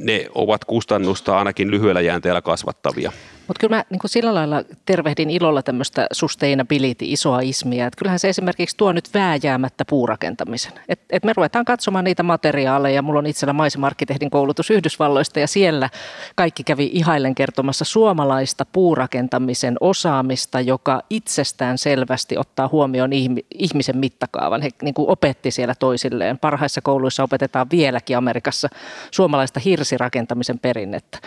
[0.00, 3.12] ne ovat kustannusta ainakin lyhyellä jäänteellä kasvattavia.
[3.48, 7.86] Mutta kyllä mä niin kuin sillä lailla tervehdin ilolla tämmöistä sustainability, isoa ismiä.
[7.86, 10.72] Että kyllähän se esimerkiksi tuo nyt vääjäämättä puurakentamisen.
[10.88, 13.02] Et, et me ruvetaan katsomaan niitä materiaaleja.
[13.02, 15.90] Mulla on itsellä maisemarkkitehdin koulutus Yhdysvalloista ja siellä
[16.34, 23.10] kaikki kävi ihailen kertomassa suomalaista puurakentamisen osaamista, joka itsestään selvästi ottaa huomioon
[23.54, 24.62] ihmisen mittakaavan.
[24.62, 26.38] He niin kuin opetti siellä toisilleen.
[26.38, 28.68] Parhaissa kouluissa opetetaan vieläkin Amerikassa
[29.10, 31.18] suomalaista hirsirakentamisen perinnettä.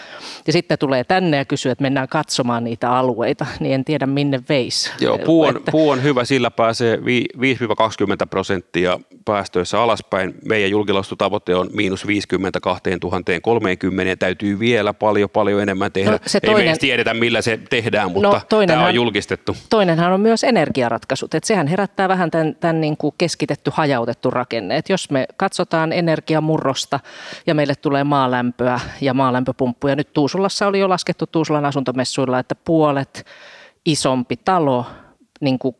[0.48, 4.42] Ja sitten tulee tänne ja kysyy, että mennään katsomaan niitä alueita, niin en tiedä minne
[4.50, 4.92] veisi.
[5.00, 5.72] Joo, puu on, että...
[5.72, 7.02] puu on hyvä, sillä pääsee 5-20
[8.30, 10.34] prosenttia päästöissä alaspäin.
[10.46, 16.12] Meidän julkilaustutavoite on miinus 50 2030, täytyy vielä paljon paljon enemmän tehdä.
[16.12, 16.68] No, se toinen...
[16.68, 19.56] Ei me tiedetä millä se tehdään, mutta no, toinenhan, tämä on julkistettu.
[19.70, 24.78] Toinenhan on myös energiaratkaisut, että sehän herättää vähän tämän, tämän niin kuin keskitetty, hajautettu rakenne.
[24.78, 27.00] Että jos me katsotaan energiamurrosta
[27.48, 32.56] ja meille tulee maalämpöä ja maalämpöpumppuja, nyt Tuusulassa oli jo laskettu Tuusulan asunto asuntomessuilla, että
[32.56, 33.26] puolet
[33.86, 34.86] isompi talo
[35.42, 35.76] niin kuin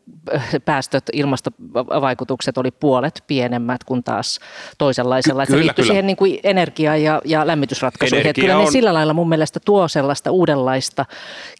[0.64, 4.40] päästöt, ilmastovaikutukset oli puolet pienemmät kuin taas
[4.78, 5.46] toisenlaisella.
[5.46, 5.92] Ky- kyllä, se liittyy kyllä.
[5.92, 8.20] siihen niin kuin energia- ja, ja lämmitysratkaisuihin.
[8.20, 8.64] Energia kyllä on...
[8.64, 11.04] ne sillä lailla mun mielestä tuo sellaista uudenlaista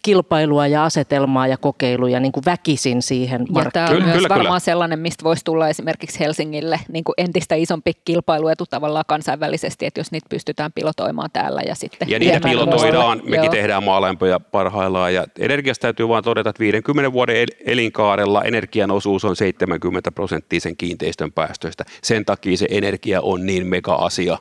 [0.03, 3.71] kilpailua ja asetelmaa ja kokeiluja niin kuin väkisin siihen markkinoille.
[3.71, 4.59] Tämä on kyllä, myös kyllä, varmaan kyllä.
[4.59, 10.11] sellainen, mistä voisi tulla esimerkiksi Helsingille niin kuin entistä isompi kilpailuetu tavallaan kansainvälisesti, että jos
[10.11, 13.51] niitä pystytään pilotoimaan täällä ja sitten Ja niitä pilotoidaan, mekin Joo.
[13.51, 19.25] tehdään maalämpöjä parhaillaan ja energiasta täytyy vaan todeta, että 50 vuoden elin elinkaarella energian osuus
[19.25, 21.85] on 70 prosenttia sen kiinteistön päästöistä.
[22.03, 24.37] Sen takia se energia on niin mega-asia,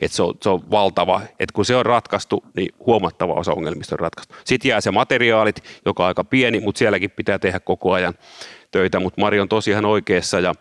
[0.00, 3.94] että se on, se on valtava, että kun se on ratkaistu, niin huomattava osa ongelmista
[3.94, 4.34] on ratkaistu.
[4.44, 8.14] Sitten jää se materiaalit, joka on aika pieni, mutta sielläkin pitää tehdä koko ajan
[8.70, 10.54] töitä, mutta Mari on tosiaan oikeassa ja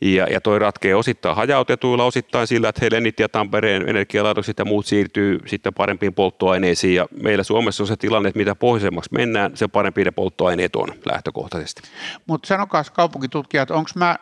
[0.00, 4.86] ja, ja toi ratkee osittain hajautetuilla, osittain sillä, että Helenit ja Tampereen energialaitokset ja muut
[4.86, 6.94] siirtyy sitten parempiin polttoaineisiin.
[6.94, 10.88] Ja meillä Suomessa on se tilanne, että mitä pohjoisemmaksi mennään, se parempi ne polttoaineet on
[11.04, 11.82] lähtökohtaisesti.
[12.26, 14.16] Mutta sanokaa kaupunkitutkijat, onko mä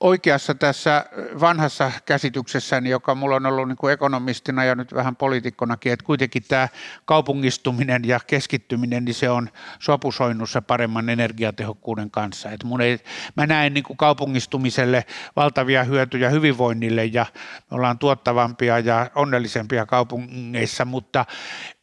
[0.00, 1.04] oikeassa tässä
[1.40, 6.68] vanhassa käsityksessäni, joka mulla on ollut niin ekonomistina ja nyt vähän poliitikkonakin, että kuitenkin tämä
[7.04, 12.50] kaupungistuminen ja keskittyminen, niin se on sopusoinnussa paremman energiatehokkuuden kanssa.
[12.50, 12.98] Et mun ei,
[13.36, 15.04] mä näen niin kuin kaupungistumiselle
[15.36, 17.26] valtavia hyötyjä hyvinvoinnille ja
[17.70, 21.24] me ollaan tuottavampia ja onnellisempia kaupungeissa, mutta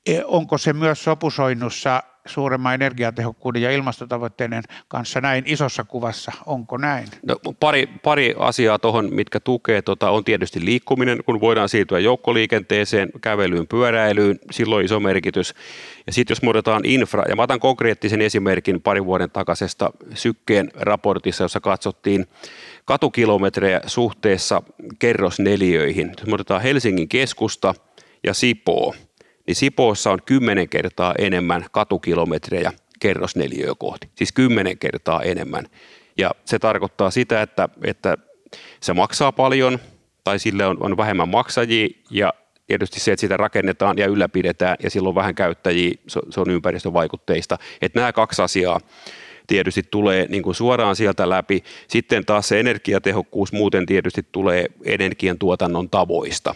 [0.05, 6.31] e, onko se myös sopusoinnussa suuremman energiatehokkuuden ja ilmastotavoitteiden kanssa näin isossa kuvassa.
[6.45, 7.07] Onko näin?
[7.27, 13.09] No, pari, pari asiaa tuohon, mitkä tukee, tota, on tietysti liikkuminen, kun voidaan siirtyä joukkoliikenteeseen,
[13.21, 15.53] kävelyyn, pyöräilyyn, silloin iso merkitys.
[16.07, 21.43] Ja sitten jos muodotaan infra, ja mä otan konkreettisen esimerkin parin vuoden takaisesta sykkeen raportissa,
[21.43, 22.27] jossa katsottiin
[22.85, 24.63] katukilometrejä suhteessa
[24.99, 26.11] kerrosneliöihin.
[26.17, 27.73] Jos muodotaan Helsingin keskusta
[28.23, 28.95] ja Sipoo,
[29.47, 35.65] niin Sipoossa on kymmenen kertaa enemmän katukilometrejä kerrosneliöä kohti, siis kymmenen kertaa enemmän.
[36.17, 38.17] Ja se tarkoittaa sitä, että, että
[38.81, 39.79] se maksaa paljon
[40.23, 42.33] tai sille on, on vähemmän maksajia ja
[42.67, 47.57] tietysti se, että sitä rakennetaan ja ylläpidetään ja silloin vähän käyttäjiä, se on ympäristövaikutteista.
[47.81, 48.79] Että nämä kaksi asiaa
[49.51, 51.63] tietysti tulee niin kuin suoraan sieltä läpi.
[51.87, 56.55] Sitten taas se energiatehokkuus muuten tietysti tulee energiantuotannon tavoista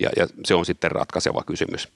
[0.00, 1.88] ja, ja se on sitten ratkaiseva kysymys.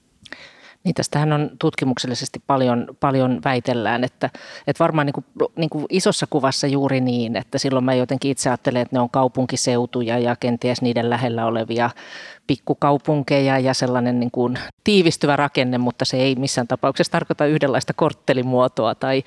[0.85, 4.31] Niin tästähän on tutkimuksellisesti paljon, paljon väitellään, että,
[4.67, 5.25] että varmaan niin kuin,
[5.57, 9.11] niin kuin isossa kuvassa juuri niin, että silloin mä jotenkin itse ajattelen, että ne on
[9.11, 11.91] kaupunkiseutuja ja kenties niiden lähellä olevia
[12.51, 18.95] pikkukaupunkeja ja sellainen niin kuin tiivistyvä rakenne, mutta se ei missään tapauksessa tarkoita yhdenlaista korttelimuotoa
[18.95, 19.23] tai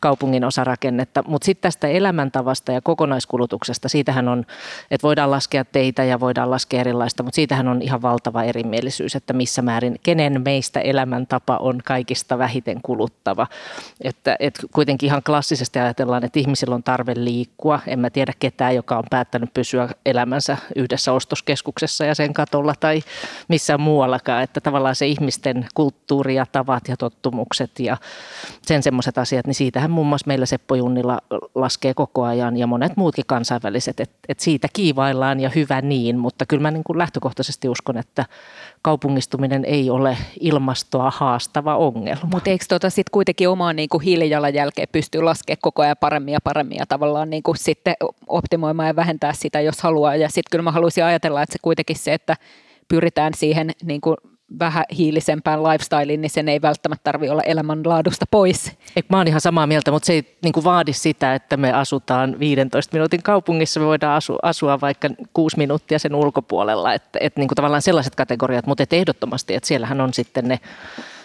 [0.00, 1.24] kaupungin osarakennetta.
[1.26, 4.46] Mutta sitten tästä elämäntavasta ja kokonaiskulutuksesta, siitähän on,
[4.90, 9.32] että voidaan laskea teitä ja voidaan laskea erilaista, mutta siitähän on ihan valtava erimielisyys, että
[9.32, 13.46] missä määrin, kenen meistä elämäntapa on kaikista vähiten kuluttava.
[14.00, 17.80] Että, et kuitenkin ihan klassisesti ajatellaan, että ihmisillä on tarve liikkua.
[17.86, 22.74] En mä tiedä ketään, joka on päättänyt pysyä elämänsä yhdessä ostoskeskuksessa ja sen katolla koululla
[22.80, 23.02] tai
[23.48, 27.96] missään muuallakaan, että tavallaan se ihmisten kulttuuri ja tavat ja tottumukset ja
[28.62, 31.18] sen semmoiset asiat, niin siitähän muun muassa meillä Seppo Junnilla
[31.54, 36.46] laskee koko ajan ja monet muutkin kansainväliset, että, että siitä kiivaillaan ja hyvä niin, mutta
[36.46, 38.24] kyllä mä niin kuin lähtökohtaisesti uskon, että
[38.82, 42.28] kaupungistuminen ei ole ilmastoa haastava ongelma.
[42.32, 46.78] Mutta eikö tuota sitten kuitenkin omaan niin hiilijalanjälkeen pystyy laskemaan koko ajan paremmin ja paremmin
[46.78, 47.94] ja tavallaan niin kuin sitten
[48.26, 50.16] optimoimaan ja vähentää sitä, jos haluaa.
[50.16, 52.36] Ja sitten kyllä mä haluaisin ajatella, että se kuitenkin se, että
[52.88, 54.16] pyritään siihen niin kuin
[54.58, 58.72] vähän hiilisempään lifestyleen, niin sen ei välttämättä tarvitse olla elämänlaadusta pois.
[58.96, 61.72] Eikö, mä oon ihan samaa mieltä, mutta se ei niin kuin vaadi sitä, että me
[61.72, 67.40] asutaan 15 minuutin kaupungissa, me voidaan asua, asua vaikka kuusi minuuttia sen ulkopuolella, että, että
[67.40, 70.60] niin kuin tavallaan sellaiset kategoriat, mutta et ehdottomasti, että siellähän on sitten ne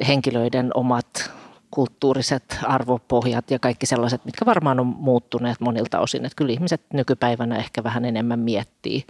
[0.08, 1.32] henkilöiden omat
[1.72, 7.56] kulttuuriset arvopohjat ja kaikki sellaiset, mitkä varmaan on muuttuneet monilta osin, että kyllä ihmiset nykypäivänä
[7.58, 9.06] ehkä vähän enemmän miettii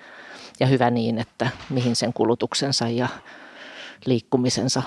[0.60, 3.08] ja hyvä niin, että mihin sen kulutuksensa ja
[4.06, 4.84] liikkumisensa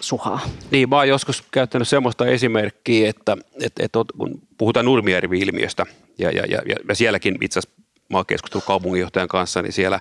[0.00, 0.40] suhaa.
[0.70, 5.86] Niin, mä oon joskus käyttänyt semmoista esimerkkiä, että, että, että kun puhutaan Nurmijärvi-ilmiöstä,
[6.18, 10.00] ja, ja, ja, ja sielläkin itse asiassa mä oon keskustellut kaupunginjohtajan kanssa, niin siellä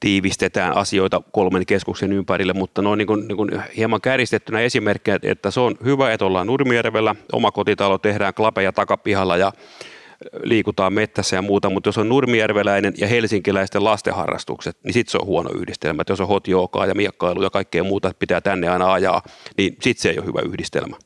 [0.00, 5.50] tiivistetään asioita kolmen keskuksen ympärille, mutta noin niin kuin, niin kuin hieman kärjistettynä esimerkkejä, että
[5.50, 9.52] se on hyvä, että ollaan Nurmijärvellä, oma kotitalo tehdään klapeja takapihalla ja
[10.42, 15.26] liikutaan mettässä ja muuta, mutta jos on nurmijärveläinen ja helsinkiläisten lastenharrastukset, niin sitten se on
[15.26, 16.02] huono yhdistelmä.
[16.02, 16.48] Että jos on hot
[16.86, 19.22] ja miekkailu ja kaikkea muuta, että pitää tänne aina ajaa,
[19.56, 20.96] niin sitten se ei ole hyvä yhdistelmä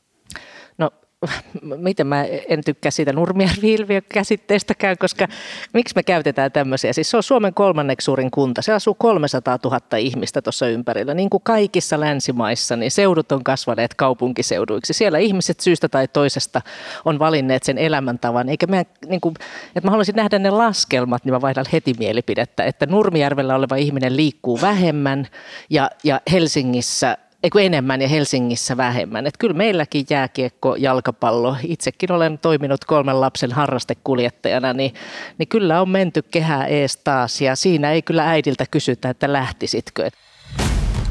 [1.77, 3.77] miten mä en tykkää siitä nurmijärvi
[4.13, 5.27] käsitteestäkään, koska
[5.73, 6.93] miksi me käytetään tämmöisiä?
[6.93, 8.61] Siis se on Suomen kolmanneksi suurin kunta.
[8.61, 11.13] Se asuu 300 000 ihmistä tuossa ympärillä.
[11.13, 14.93] Niin kuin kaikissa länsimaissa, niin seudut on kasvaneet kaupunkiseuduiksi.
[14.93, 16.61] Siellä ihmiset syystä tai toisesta
[17.05, 18.49] on valinneet sen elämäntavan.
[18.49, 19.35] Eikä mä, niin kuin,
[19.75, 24.17] että mä haluaisin nähdä ne laskelmat, niin mä vaihdan heti mielipidettä, että Nurmijärvellä oleva ihminen
[24.17, 25.27] liikkuu vähemmän
[25.69, 29.27] ja, ja Helsingissä Eiku enemmän ja Helsingissä vähemmän.
[29.27, 34.93] Et kyllä meilläkin jääkiekko, jalkapallo, itsekin olen toiminut kolmen lapsen harrastekuljettajana, niin,
[35.37, 40.09] niin kyllä on menty kehää ees taas ja siinä ei kyllä äidiltä kysytä, että lähtisitkö.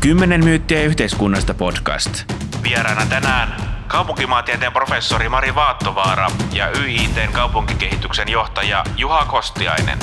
[0.01, 2.33] Kymmenen myyttiä yhteiskunnasta podcast.
[2.63, 3.57] Vieraana tänään
[3.89, 9.99] kaupunkimaatieteen professori Mari Vaattovaara ja YITn kaupunkikehityksen johtaja Juha Kostiainen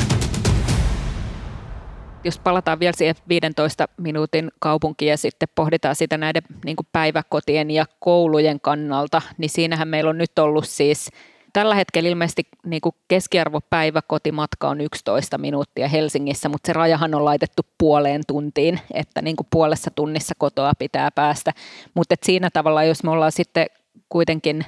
[2.23, 7.85] jos palataan vielä siihen 15 minuutin kaupunkiin ja sitten pohditaan sitä näiden niin päiväkotien ja
[7.99, 11.09] koulujen kannalta, niin siinähän meillä on nyt ollut siis
[11.53, 17.25] tällä hetkellä ilmeisesti niin kuin keskiarvo päiväkotimatka on 11 minuuttia Helsingissä, mutta se rajahan on
[17.25, 21.51] laitettu puoleen tuntiin, että niin puolessa tunnissa kotoa pitää päästä.
[21.93, 23.65] Mutta siinä tavalla, jos me ollaan sitten
[24.09, 24.65] kuitenkin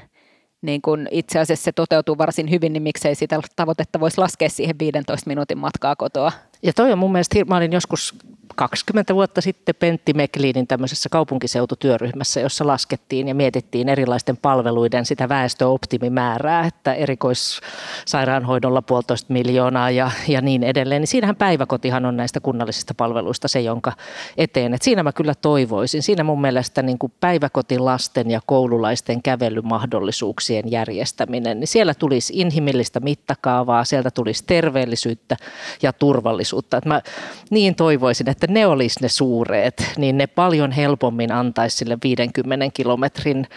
[0.61, 4.79] niin kun itse asiassa se toteutuu varsin hyvin, niin miksei sitä tavoitetta voisi laskea siihen
[4.79, 6.31] 15 minuutin matkaa kotoa.
[6.65, 8.15] Ja toi on mun mielestä, mä olin joskus
[8.55, 16.65] 20 vuotta sitten Pentti Mekliinin tämmöisessä kaupunkiseututyöryhmässä, jossa laskettiin ja mietittiin erilaisten palveluiden sitä väestöoptimimäärää,
[16.65, 21.01] että erikoissairaanhoidolla puolitoista miljoonaa ja, ja niin edelleen.
[21.01, 23.91] Niin siinähän päiväkotihan on näistä kunnallisista palveluista se, jonka
[24.37, 24.73] eteen.
[24.73, 26.03] Et siinä mä kyllä toivoisin.
[26.03, 33.83] Siinä mun mielestä niin kuin päiväkotilasten ja koululaisten kävelymahdollisuuksien järjestäminen, niin siellä tulisi inhimillistä mittakaavaa,
[33.83, 35.37] sieltä tulisi terveellisyyttä
[35.81, 36.54] ja turvallisuutta.
[36.77, 37.01] Et mä
[37.49, 43.47] niin toivoisin, että ne olisi ne suureet, niin ne paljon helpommin antaisi sille 50 kilometrin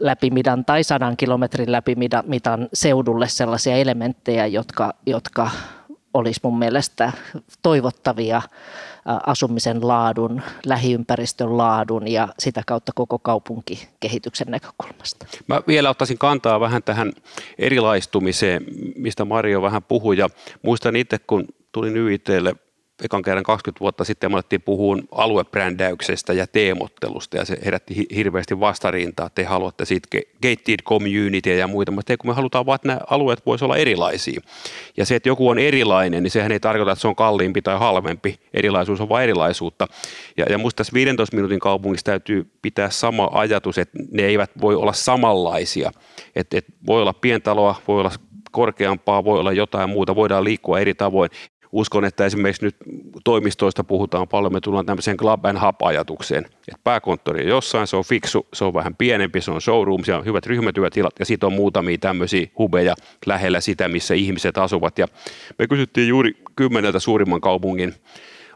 [0.00, 5.50] läpimidan tai 100 kilometrin läpimidan seudulle sellaisia elementtejä, jotka, jotka
[6.14, 7.12] olisi mun mielestä
[7.62, 8.42] toivottavia
[9.26, 15.26] asumisen laadun, lähiympäristön laadun ja sitä kautta koko kaupunkikehityksen näkökulmasta.
[15.46, 17.12] Mä vielä ottaisin kantaa vähän tähän
[17.58, 18.64] erilaistumiseen,
[18.96, 20.28] mistä Mario vähän puhui ja
[20.62, 22.54] muistan itse, kun tulin YITlle
[23.04, 28.60] ekan kerran 20 vuotta sitten me alettiin puhua aluebrändäyksestä ja teemottelusta ja se herätti hirveästi
[28.60, 32.88] vastarintaa, että te haluatte siitä gated community ja muita, mutta kun me halutaan vaan, että
[32.88, 34.40] nämä alueet voisivat olla erilaisia.
[34.96, 37.78] Ja se, että joku on erilainen, niin sehän ei tarkoita, että se on kalliimpi tai
[37.78, 38.40] halvempi.
[38.54, 39.86] Erilaisuus on vain erilaisuutta.
[40.36, 44.74] Ja, ja musta tässä 15 minuutin kaupungissa täytyy pitää sama ajatus, että ne eivät voi
[44.74, 45.90] olla samanlaisia.
[46.36, 48.10] Että et voi olla pientaloa, voi olla
[48.50, 51.30] korkeampaa, voi olla jotain muuta, voidaan liikkua eri tavoin
[51.72, 52.76] uskon, että esimerkiksi nyt
[53.24, 58.04] toimistoista puhutaan paljon, me tullaan tämmöiseen club and hub-ajatukseen, että pääkonttori on jossain, se on
[58.04, 61.52] fiksu, se on vähän pienempi, se on showroom, siellä on hyvät ryhmätyötilat ja sitten on
[61.52, 62.94] muutamia tämmöisiä hubeja
[63.26, 64.98] lähellä sitä, missä ihmiset asuvat.
[64.98, 65.06] Ja
[65.58, 67.94] me kysyttiin juuri kymmeneltä suurimman kaupungin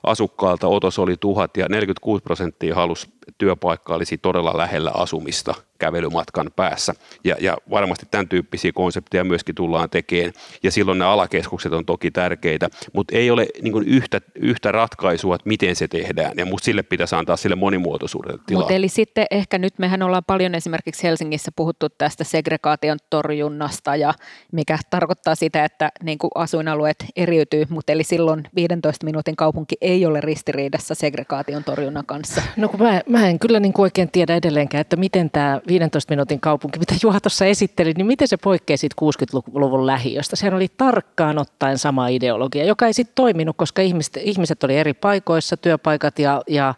[0.03, 0.69] asukkaalta.
[0.69, 6.95] Otos oli tuhat ja 46 prosenttia halusi työpaikka olisi todella lähellä asumista kävelymatkan päässä.
[7.25, 10.33] Ja, ja varmasti tämän tyyppisiä konsepteja myöskin tullaan tekemään.
[10.63, 15.35] Ja silloin nämä alakeskukset on toki tärkeitä, mutta ei ole niin kuin yhtä, yhtä ratkaisua,
[15.35, 16.33] että miten se tehdään.
[16.37, 18.61] Ja musta sille pitäisi antaa sille monimuotoisuudelle tilaa.
[18.61, 24.15] Mutta eli sitten ehkä nyt mehän ollaan paljon esimerkiksi Helsingissä puhuttu tästä segregaation torjunnasta ja
[24.53, 30.07] mikä tarkoittaa sitä, että niin kuin asuinalueet eriytyy, mutta eli silloin 15 minuutin kaupunki ei
[30.07, 32.43] ole ristiriidassa segregaation torjunnan kanssa.
[32.57, 36.13] No kun mä, mä en kyllä niin kuin oikein tiedä edelleenkään, että miten tämä 15
[36.13, 40.37] minuutin kaupunki, mitä Juha tuossa esitteli, niin miten se poikkeaa siitä 60-luvun lähiöstä?
[40.37, 44.95] Sehän oli tarkkaan ottaen sama ideologia, joka ei sitten toiminut, koska ihmiset, ihmiset oli eri
[44.95, 46.75] paikoissa, työpaikat ja, ja,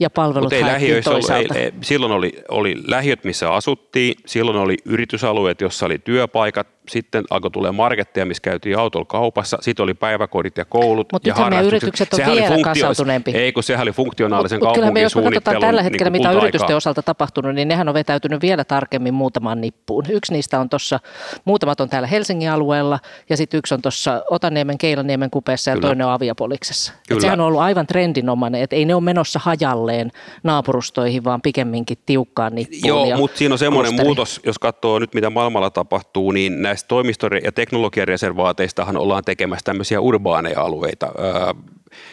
[0.00, 5.60] ja palvelut ei lähiöissä ei, ei, silloin oli, oli lähiöt, missä asuttiin, silloin oli yritysalueet,
[5.60, 10.64] jossa oli työpaikat, sitten alkoi tulee marketteja, missä käytiin autolla kaupassa, sitten oli päiväkodit ja
[10.64, 11.66] koulut Mutta ja harrastukset.
[11.66, 13.30] yritykset on sehän vielä funktio- kasautuneempi.
[13.30, 16.36] Ei, kun sehän oli funktionaalisen mut, kaupunkin jos me katsotaan tällä hetkellä, niin mitä on
[16.36, 20.04] yritysten osalta tapahtunut, niin nehän on vetäytynyt vielä tarkemmin muutamaan nippuun.
[20.08, 21.00] Yksi niistä on tuossa,
[21.44, 22.98] muutamat on täällä Helsingin alueella,
[23.30, 25.88] ja sitten yksi on tuossa Otaniemen, Keilaniemen kupeessa ja Kyllä.
[25.88, 26.92] toinen on Aviapoliksessa.
[27.10, 30.10] Et sehän on ollut aivan trendinomainen, että ei ne ole menossa hajalleen
[30.42, 33.08] naapurustoihin, vaan pikemminkin tiukkaan nippuun.
[33.08, 36.88] Joo, mutta siinä on semmoinen muutos, jos katsoo nyt mitä maailmalla tapahtuu, niin näistä näistä
[36.88, 41.12] toimisto- ja teknologiareservaateistahan ollaan tekemässä tämmöisiä urbaaneja alueita.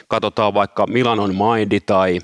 [0.08, 2.19] katsotaan vaikka Milanon Mindy tai,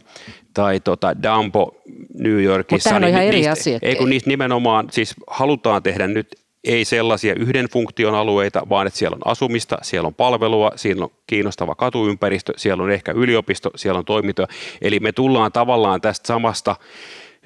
[0.53, 1.75] tai tota Dumbo
[2.19, 2.89] New Yorkissa.
[2.89, 3.79] Mutta niin on ihan eri asia.
[3.81, 6.27] Ei kun niistä nimenomaan, siis halutaan tehdä nyt
[6.63, 11.11] ei sellaisia yhden funktion alueita, vaan että siellä on asumista, siellä on palvelua, siellä on
[11.27, 14.47] kiinnostava katuympäristö, siellä on ehkä yliopisto, siellä on toimintoja.
[14.81, 16.75] Eli me tullaan tavallaan tästä samasta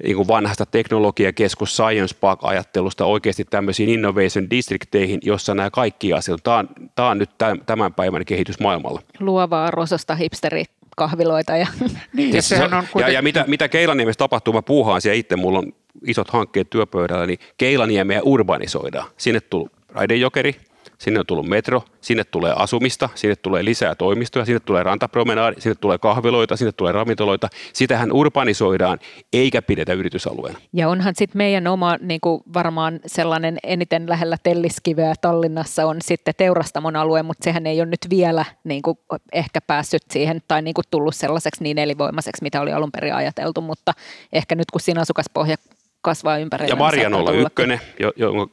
[0.02, 6.56] niin kuin vanhasta teknologiakeskus Science Park-ajattelusta oikeasti tämmöisiin innovation districteihin, jossa nämä kaikki asiat, tämä
[6.56, 7.30] on, tämä on nyt
[7.66, 9.02] tämän päivän kehitys maailmalla.
[9.20, 10.64] Luovaa rosasta hipsteri
[10.96, 11.56] kahviloita.
[11.56, 11.66] Ja,
[12.12, 13.12] niin, ja, sehän on kuitenkin...
[13.12, 15.72] ja, ja mitä, mitä Keilaniemessä tapahtuu, mä puuhaan siellä itse, mulla on
[16.06, 19.10] isot hankkeet työpöydällä, niin Keilaniemeä urbanisoidaan.
[19.16, 20.56] Sinne tuli raidejokeri,
[20.98, 25.74] sinne on tullut metro, sinne tulee asumista, sinne tulee lisää toimistoja, sinne tulee rantapromenaadi, sinne
[25.74, 27.48] tulee kahviloita, sinne tulee ravintoloita.
[27.72, 28.98] Sitähän urbanisoidaan
[29.32, 30.58] eikä pidetä yritysalueena.
[30.72, 36.34] Ja onhan sitten meidän oma niin kuin varmaan sellainen eniten lähellä Telliskiveä Tallinnassa on sitten
[36.36, 38.98] Teurastamon alue, mutta sehän ei ole nyt vielä niin kuin
[39.32, 43.60] ehkä päässyt siihen tai niin kuin tullut sellaiseksi niin elinvoimaiseksi, mitä oli alun perin ajateltu,
[43.60, 43.92] mutta
[44.32, 45.56] ehkä nyt kun siinä asukaspohja
[46.02, 46.72] kasvaa ympärillä.
[46.72, 47.80] Ja Marjanolla ykkönen,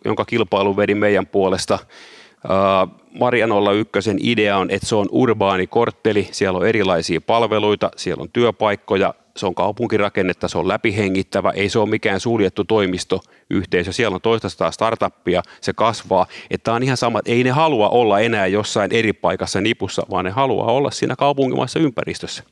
[0.06, 1.80] jonka kilpailu vedi meidän puolesta
[3.20, 3.50] Marian
[3.96, 9.14] 01 idea on, että se on urbaani kortteli, siellä on erilaisia palveluita, siellä on työpaikkoja,
[9.38, 14.72] se on kaupunkirakennetta, se on läpihengittävä, ei se ole mikään suljettu toimistoyhteisö, siellä on toista
[14.72, 19.62] startuppia, se kasvaa, että on ihan sama, ei ne halua olla enää jossain eri paikassa
[19.62, 22.44] nipussa, vaan ne haluaa olla siinä kaupunkimaissa ympäristössä.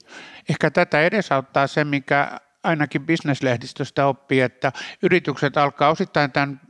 [0.49, 4.71] Ehkä tätä edesauttaa se, mikä ainakin bisneslehdistöstä oppii, että
[5.03, 6.61] yritykset alkaa osittain tämän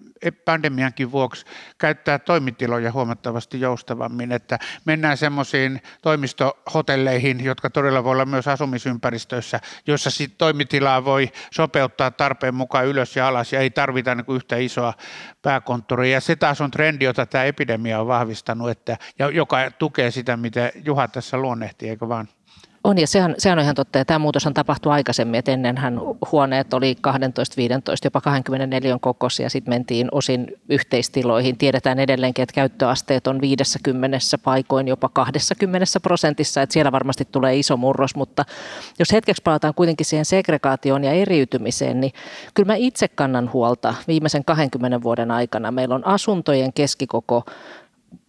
[0.45, 1.45] pandemiankin vuoksi
[1.77, 10.09] käyttää toimitiloja huomattavasti joustavammin, että mennään semmoisiin toimistohotelleihin, jotka todella voi olla myös asumisympäristöissä, joissa
[10.09, 14.93] sit toimitilaa voi sopeuttaa tarpeen mukaan ylös ja alas ja ei tarvita niin yhtä isoa
[15.41, 16.13] pääkonttoria.
[16.13, 20.37] Ja se taas on trendi, jota tämä epidemia on vahvistanut, että, ja joka tukee sitä,
[20.37, 22.27] mitä Juha tässä luonnehti, eikö vaan?
[22.83, 25.99] On ja sehän, sehän on ihan totta ja tämä muutos on tapahtunut aikaisemmin, että ennenhän
[26.31, 31.57] huoneet oli 12, 15, jopa 24 kokoisia sitten mentiin osin yhteistiloihin.
[31.57, 37.77] Tiedetään edelleenkin, että käyttöasteet on 50 paikoin jopa 20 prosentissa, että siellä varmasti tulee iso
[37.77, 38.45] murros, mutta
[38.99, 42.11] jos hetkeksi palataan kuitenkin siihen segregaatioon ja eriytymiseen, niin
[42.53, 45.71] kyllä mä itse kannan huolta viimeisen 20 vuoden aikana.
[45.71, 47.43] Meillä on asuntojen keskikoko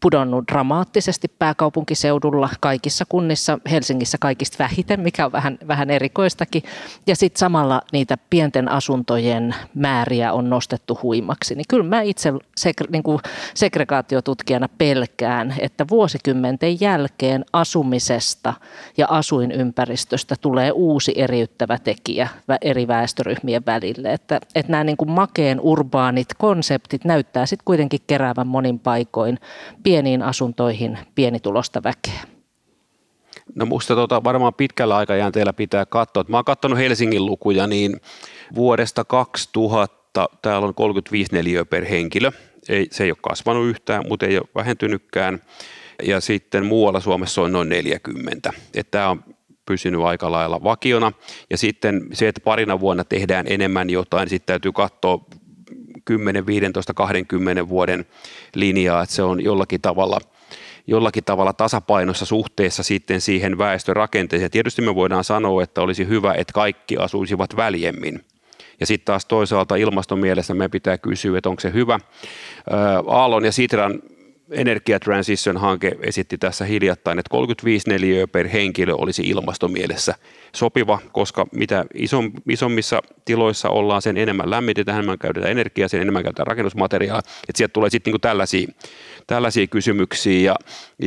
[0.03, 6.63] pudonnut dramaattisesti pääkaupunkiseudulla kaikissa kunnissa, Helsingissä kaikista vähiten, mikä on vähän, vähän erikoistakin.
[7.07, 11.55] Ja sitten samalla niitä pienten asuntojen määriä on nostettu huimaksi.
[11.55, 13.19] Niin kyllä mä itse segre, niin kuin
[13.55, 18.55] segregaatiotutkijana pelkään, että vuosikymmenten jälkeen asumisesta
[18.97, 22.29] ja asuinympäristöstä tulee uusi eriyttävä tekijä
[22.61, 24.13] eri väestöryhmien välille.
[24.13, 29.39] Että, että nämä niin kuin makeen urbaanit konseptit näyttää sitten kuitenkin keräävän monin paikoin
[29.93, 32.21] pieniin asuntoihin pienitulosta väkeä?
[33.55, 36.25] No musta tota, varmaan pitkällä aikajänteellä pitää katsoa.
[36.29, 38.01] Mä oon katsonut Helsingin lukuja, niin
[38.55, 42.31] vuodesta 2000 täällä on 35 neliöä per henkilö.
[42.69, 45.43] Ei, se ei ole kasvanut yhtään, mutta ei ole vähentynytkään.
[46.03, 48.53] Ja sitten muualla Suomessa on noin 40.
[48.91, 49.25] Tämä on
[49.67, 51.13] pysynyt aika lailla vakiona.
[51.51, 55.25] Ja sitten se, että parina vuonna tehdään enemmän jotain, sitten täytyy katsoa
[56.05, 58.07] 10, 15, 20 vuoden
[58.55, 60.19] linjaa, että se on jollakin tavalla
[60.87, 64.51] jollakin tavalla tasapainossa suhteessa sitten siihen väestörakenteeseen.
[64.51, 68.25] Tietysti me voidaan sanoa, että olisi hyvä, että kaikki asuisivat väljemmin.
[68.81, 71.99] Ja sitten taas toisaalta ilmastomielessä me pitää kysyä, että onko se hyvä.
[73.07, 74.03] Aallon ja Sitran
[74.53, 80.15] Energia Transition-hanke esitti tässä hiljattain, että 35 neliöä per henkilö olisi ilmastomielessä
[80.57, 86.23] sopiva, koska mitä isom, isommissa tiloissa ollaan, sen enemmän lämmitetään, enemmän käytetään energiaa, sen enemmän
[86.23, 87.19] käytetään rakennusmateriaalia.
[87.19, 88.69] Että sieltä tulee sitten niinku tällaisia,
[89.27, 90.41] tällaisia kysymyksiä.
[90.41, 90.57] Ja,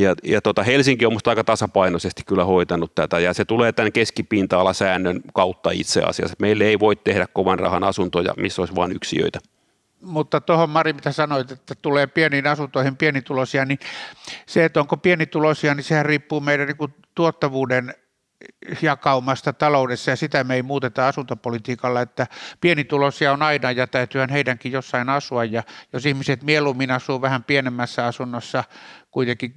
[0.01, 3.91] ja, ja tota Helsinki on minusta aika tasapainoisesti kyllä hoitanut tätä, ja se tulee tämän
[3.91, 6.35] keskipinta-alasäännön kautta itse asiassa.
[6.39, 9.39] Meille ei voi tehdä kovan rahan asuntoja, missä olisi vain yksiöitä
[10.05, 13.79] mutta tuohon Mari, mitä sanoit, että tulee pieniin asuntoihin pienituloisia, niin
[14.45, 17.93] se, että onko pienituloisia, niin sehän riippuu meidän niin tuottavuuden
[18.81, 22.27] jakaumasta taloudessa ja sitä me ei muuteta asuntopolitiikalla, että
[22.61, 28.05] pienituloisia on aina ja täytyyhän heidänkin jossain asua ja jos ihmiset mieluummin asuu vähän pienemmässä
[28.05, 28.63] asunnossa
[29.11, 29.53] kuitenkin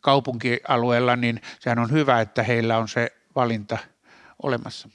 [0.00, 3.78] kaupunkialueella, niin sehän on hyvä, että heillä on se valinta
[4.42, 4.88] olemassa.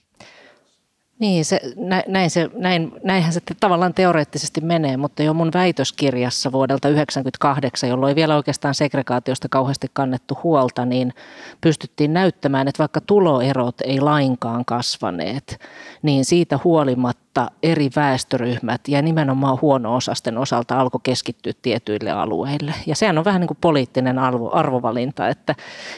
[1.19, 1.61] Niin, se,
[2.07, 8.09] näin, se, näin, näinhän se tavallaan teoreettisesti menee, mutta jo mun väitöskirjassa vuodelta 1998, jolloin
[8.09, 11.13] ei vielä oikeastaan segregaatiosta kauheasti kannettu huolta, niin
[11.61, 15.59] pystyttiin näyttämään, että vaikka tuloerot ei lainkaan kasvaneet,
[16.01, 22.73] niin siitä huolimatta mutta eri väestöryhmät ja nimenomaan huono-osasten osalta alkoi keskittyä tietyille alueille.
[22.85, 25.55] Ja sehän on vähän niin kuin poliittinen arvo, arvovalinta, että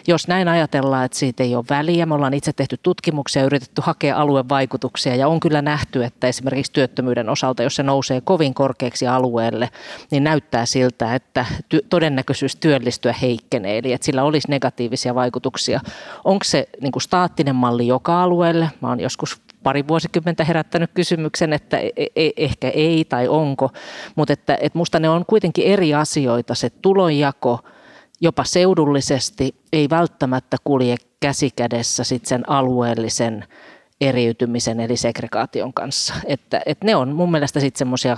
[0.08, 4.18] jos näin ajatellaan, että siitä ei ole väliä, me ollaan itse tehty tutkimuksia yritetty hakea
[4.18, 9.70] aluevaikutuksia ja on kyllä nähty, että esimerkiksi työttömyyden osalta, jos se nousee kovin korkeaksi alueelle,
[10.12, 15.80] niin näyttää siltä, että ty- todennäköisyys työllistyä heikkenee, eli että sillä olisi negatiivisia vaikutuksia.
[16.24, 18.70] Onko se niin kuin staattinen malli joka alueelle?
[18.82, 23.70] Mä oon joskus pari vuosikymmentä herättänyt kysymyksen, että e, e, e, ehkä ei tai onko,
[24.16, 26.56] mutta että, että musta ne on kuitenkin eri asioita.
[26.56, 27.60] Se tulonjako
[28.22, 33.46] jopa seudullisesti ei välttämättä kulje käsikädessä sit sen alueellisen
[34.02, 36.14] eriytymisen eli segregaation kanssa.
[36.26, 38.18] Että, että ne on mun mielestä sitten semmoisia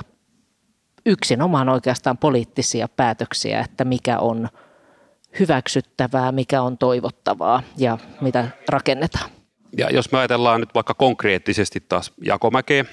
[1.05, 4.49] yksinomaan oikeastaan poliittisia päätöksiä, että mikä on
[5.39, 9.29] hyväksyttävää, mikä on toivottavaa ja mitä rakennetaan.
[9.77, 12.85] Ja jos me ajatellaan nyt vaikka konkreettisesti taas Jakomäkeä,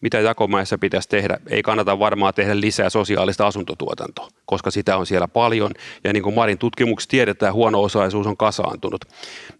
[0.00, 1.38] mitä Jakomäessä pitäisi tehdä.
[1.50, 5.70] Ei kannata varmaan tehdä lisää sosiaalista asuntotuotantoa, koska sitä on siellä paljon.
[6.04, 9.04] Ja niin kuin Marin tutkimuksessa tiedetään, huono-osaisuus on kasaantunut.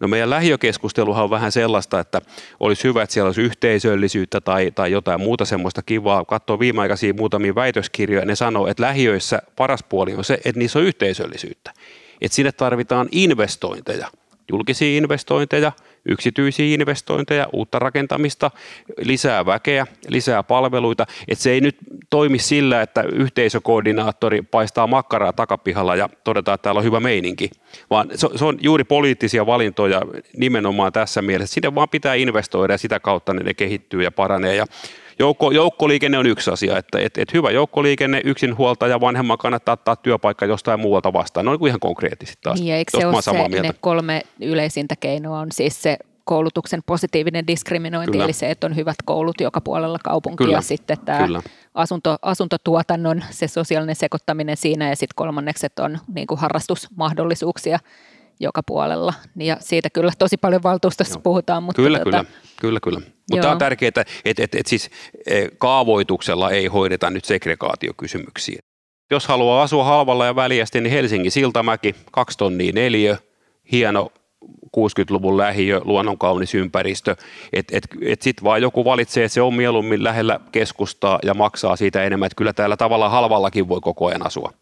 [0.00, 2.20] No meidän lähiökeskusteluhan on vähän sellaista, että
[2.60, 6.24] olisi hyvä, että siellä olisi yhteisöllisyyttä tai, tai jotain muuta semmoista kivaa.
[6.24, 10.84] Katsoo viimeaikaisia muutamia väitöskirjoja, ne sanoo, että lähiöissä paras puoli on se, että niissä on
[10.84, 11.72] yhteisöllisyyttä.
[12.20, 14.08] Että sinne tarvitaan investointeja,
[14.50, 15.72] julkisia investointeja–
[16.06, 18.50] yksityisiä investointeja, uutta rakentamista,
[18.98, 21.06] lisää väkeä, lisää palveluita.
[21.28, 21.76] Että se ei nyt
[22.10, 27.50] toimi sillä, että yhteisökoordinaattori paistaa makkaraa takapihalla ja todetaan, että täällä on hyvä meininki,
[27.90, 30.02] vaan se on juuri poliittisia valintoja
[30.36, 31.54] nimenomaan tässä mielessä.
[31.54, 34.56] Sinne vaan pitää investoida ja sitä kautta ne kehittyy ja paranee.
[34.56, 34.66] Ja
[35.18, 40.46] Joukko, joukkoliikenne on yksi asia, että et, et hyvä joukkoliikenne, yksinhuoltaja, vanhemman kannattaa ottaa työpaikka
[40.46, 41.46] jostain muualta vastaan.
[41.46, 42.60] Ne on ihan konkreettisesti taas.
[42.60, 43.62] Niin, eikö se ole se, mieltä.
[43.62, 48.24] ne kolme yleisintä keinoa on siis se koulutuksen positiivinen diskriminointi, Kyllä.
[48.24, 50.60] eli se, että on hyvät koulut joka puolella kaupunkia, Kyllä.
[50.60, 51.42] sitten tämä Kyllä.
[51.74, 57.78] Asunto, asuntotuotannon se sosiaalinen sekoittaminen siinä, ja sitten kolmanneksi, että on niin kuin harrastusmahdollisuuksia
[58.40, 59.14] joka puolella.
[59.36, 61.22] Ja siitä kyllä tosi paljon valtuustossa Joo.
[61.22, 61.62] puhutaan.
[61.62, 62.30] Mutta kyllä, tuota, kyllä,
[62.60, 63.00] kyllä, kyllä.
[63.30, 64.90] Mutta tämä on tärkeää, että et, et, et siis
[65.26, 68.62] e, kaavoituksella ei hoideta nyt segregaatiokysymyksiä.
[69.10, 73.18] Jos haluaa asua halvalla ja väliästi, niin Helsingin Siltamäki, kaksi tonnia neljä,
[73.72, 74.10] hieno
[74.76, 77.16] 60-luvun lähiö, luonnonkaunis ympäristö,
[77.52, 81.76] että et, et sitten vaan joku valitsee, että se on mieluummin lähellä keskustaa ja maksaa
[81.76, 84.52] siitä enemmän, että kyllä täällä tavallaan halvallakin voi koko ajan asua.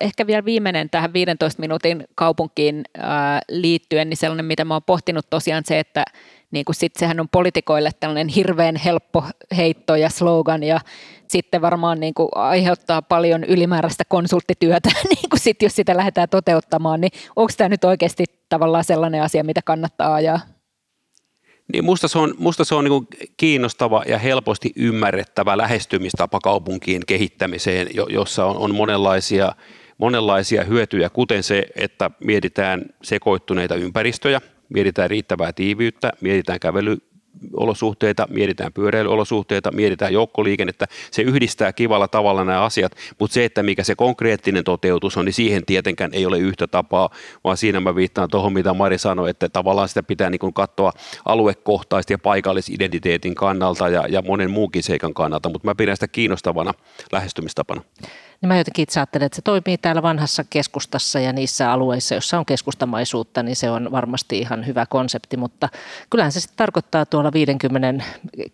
[0.00, 5.30] Ehkä vielä viimeinen tähän 15 minuutin kaupunkiin ää, liittyen, niin sellainen, mitä mä oon pohtinut
[5.30, 6.04] tosiaan se, että
[6.50, 9.24] niin kuin sit sehän on politikoille tällainen hirveän helppo
[9.56, 10.80] heitto ja slogan ja
[11.28, 17.00] sitten varmaan niin kuin aiheuttaa paljon ylimääräistä konsulttityötä, niin kuin sit, jos sitä lähdetään toteuttamaan,
[17.00, 20.40] niin onko tämä nyt oikeasti tavallaan sellainen asia, mitä kannattaa ajaa?
[21.72, 27.88] Niin musta se on, musta se on niin kiinnostava ja helposti ymmärrettävä lähestymistapa kaupunkien kehittämiseen,
[28.08, 29.52] jossa on, on monenlaisia,
[30.00, 36.98] monenlaisia hyötyjä, kuten se, että mietitään sekoittuneita ympäristöjä, mietitään riittävää tiiviyttä, mietitään kävely,
[37.56, 40.86] olosuhteita, mietitään pyöräilyolosuhteita, mietitään joukkoliikennettä.
[41.10, 45.32] Se yhdistää kivalla tavalla nämä asiat, mutta se, että mikä se konkreettinen toteutus on, niin
[45.32, 47.10] siihen tietenkään ei ole yhtä tapaa,
[47.44, 50.92] vaan siinä mä viittaan tuohon, mitä Mari sanoi, että tavallaan sitä pitää niin katsoa
[51.24, 56.74] aluekohtaisesti ja paikallisidentiteetin kannalta ja, ja monen muunkin seikan kannalta, mutta mä pidän sitä kiinnostavana
[57.12, 57.82] lähestymistapana
[58.40, 62.38] niin mä jotenkin itse ajattelen, että se toimii täällä vanhassa keskustassa ja niissä alueissa, joissa
[62.38, 65.68] on keskustamaisuutta, niin se on varmasti ihan hyvä konsepti, mutta
[66.10, 68.04] kyllähän se sitten tarkoittaa tuolla 50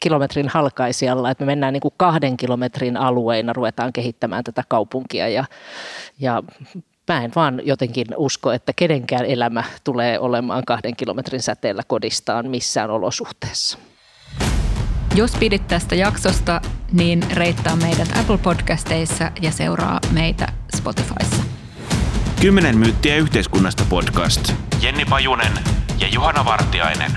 [0.01, 5.45] kilometrin halkaisijalla, että me mennään niin kuin kahden kilometrin alueina, ruvetaan kehittämään tätä kaupunkia ja,
[6.21, 6.43] ja
[7.09, 12.91] mä en vaan jotenkin usko, että kenenkään elämä tulee olemaan kahden kilometrin säteellä kodistaan missään
[12.91, 13.79] olosuhteessa.
[15.17, 16.61] Jos pidit tästä jaksosta,
[16.93, 21.43] niin reittaa meidät Apple Podcasteissa ja seuraa meitä Spotifyssa.
[22.41, 24.53] Kymmenen myyttiä yhteiskunnasta podcast.
[24.83, 25.53] Jenni Pajunen
[26.01, 27.13] ja Juhana Vartiainen.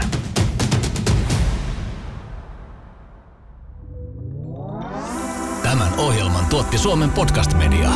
[5.64, 7.90] Tämän ohjelman tuotti Suomen Podcast Media.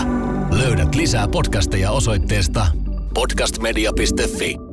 [0.52, 2.68] Löydät lisää podcasteja osoitteesta
[3.14, 4.73] podcastmedia.fi.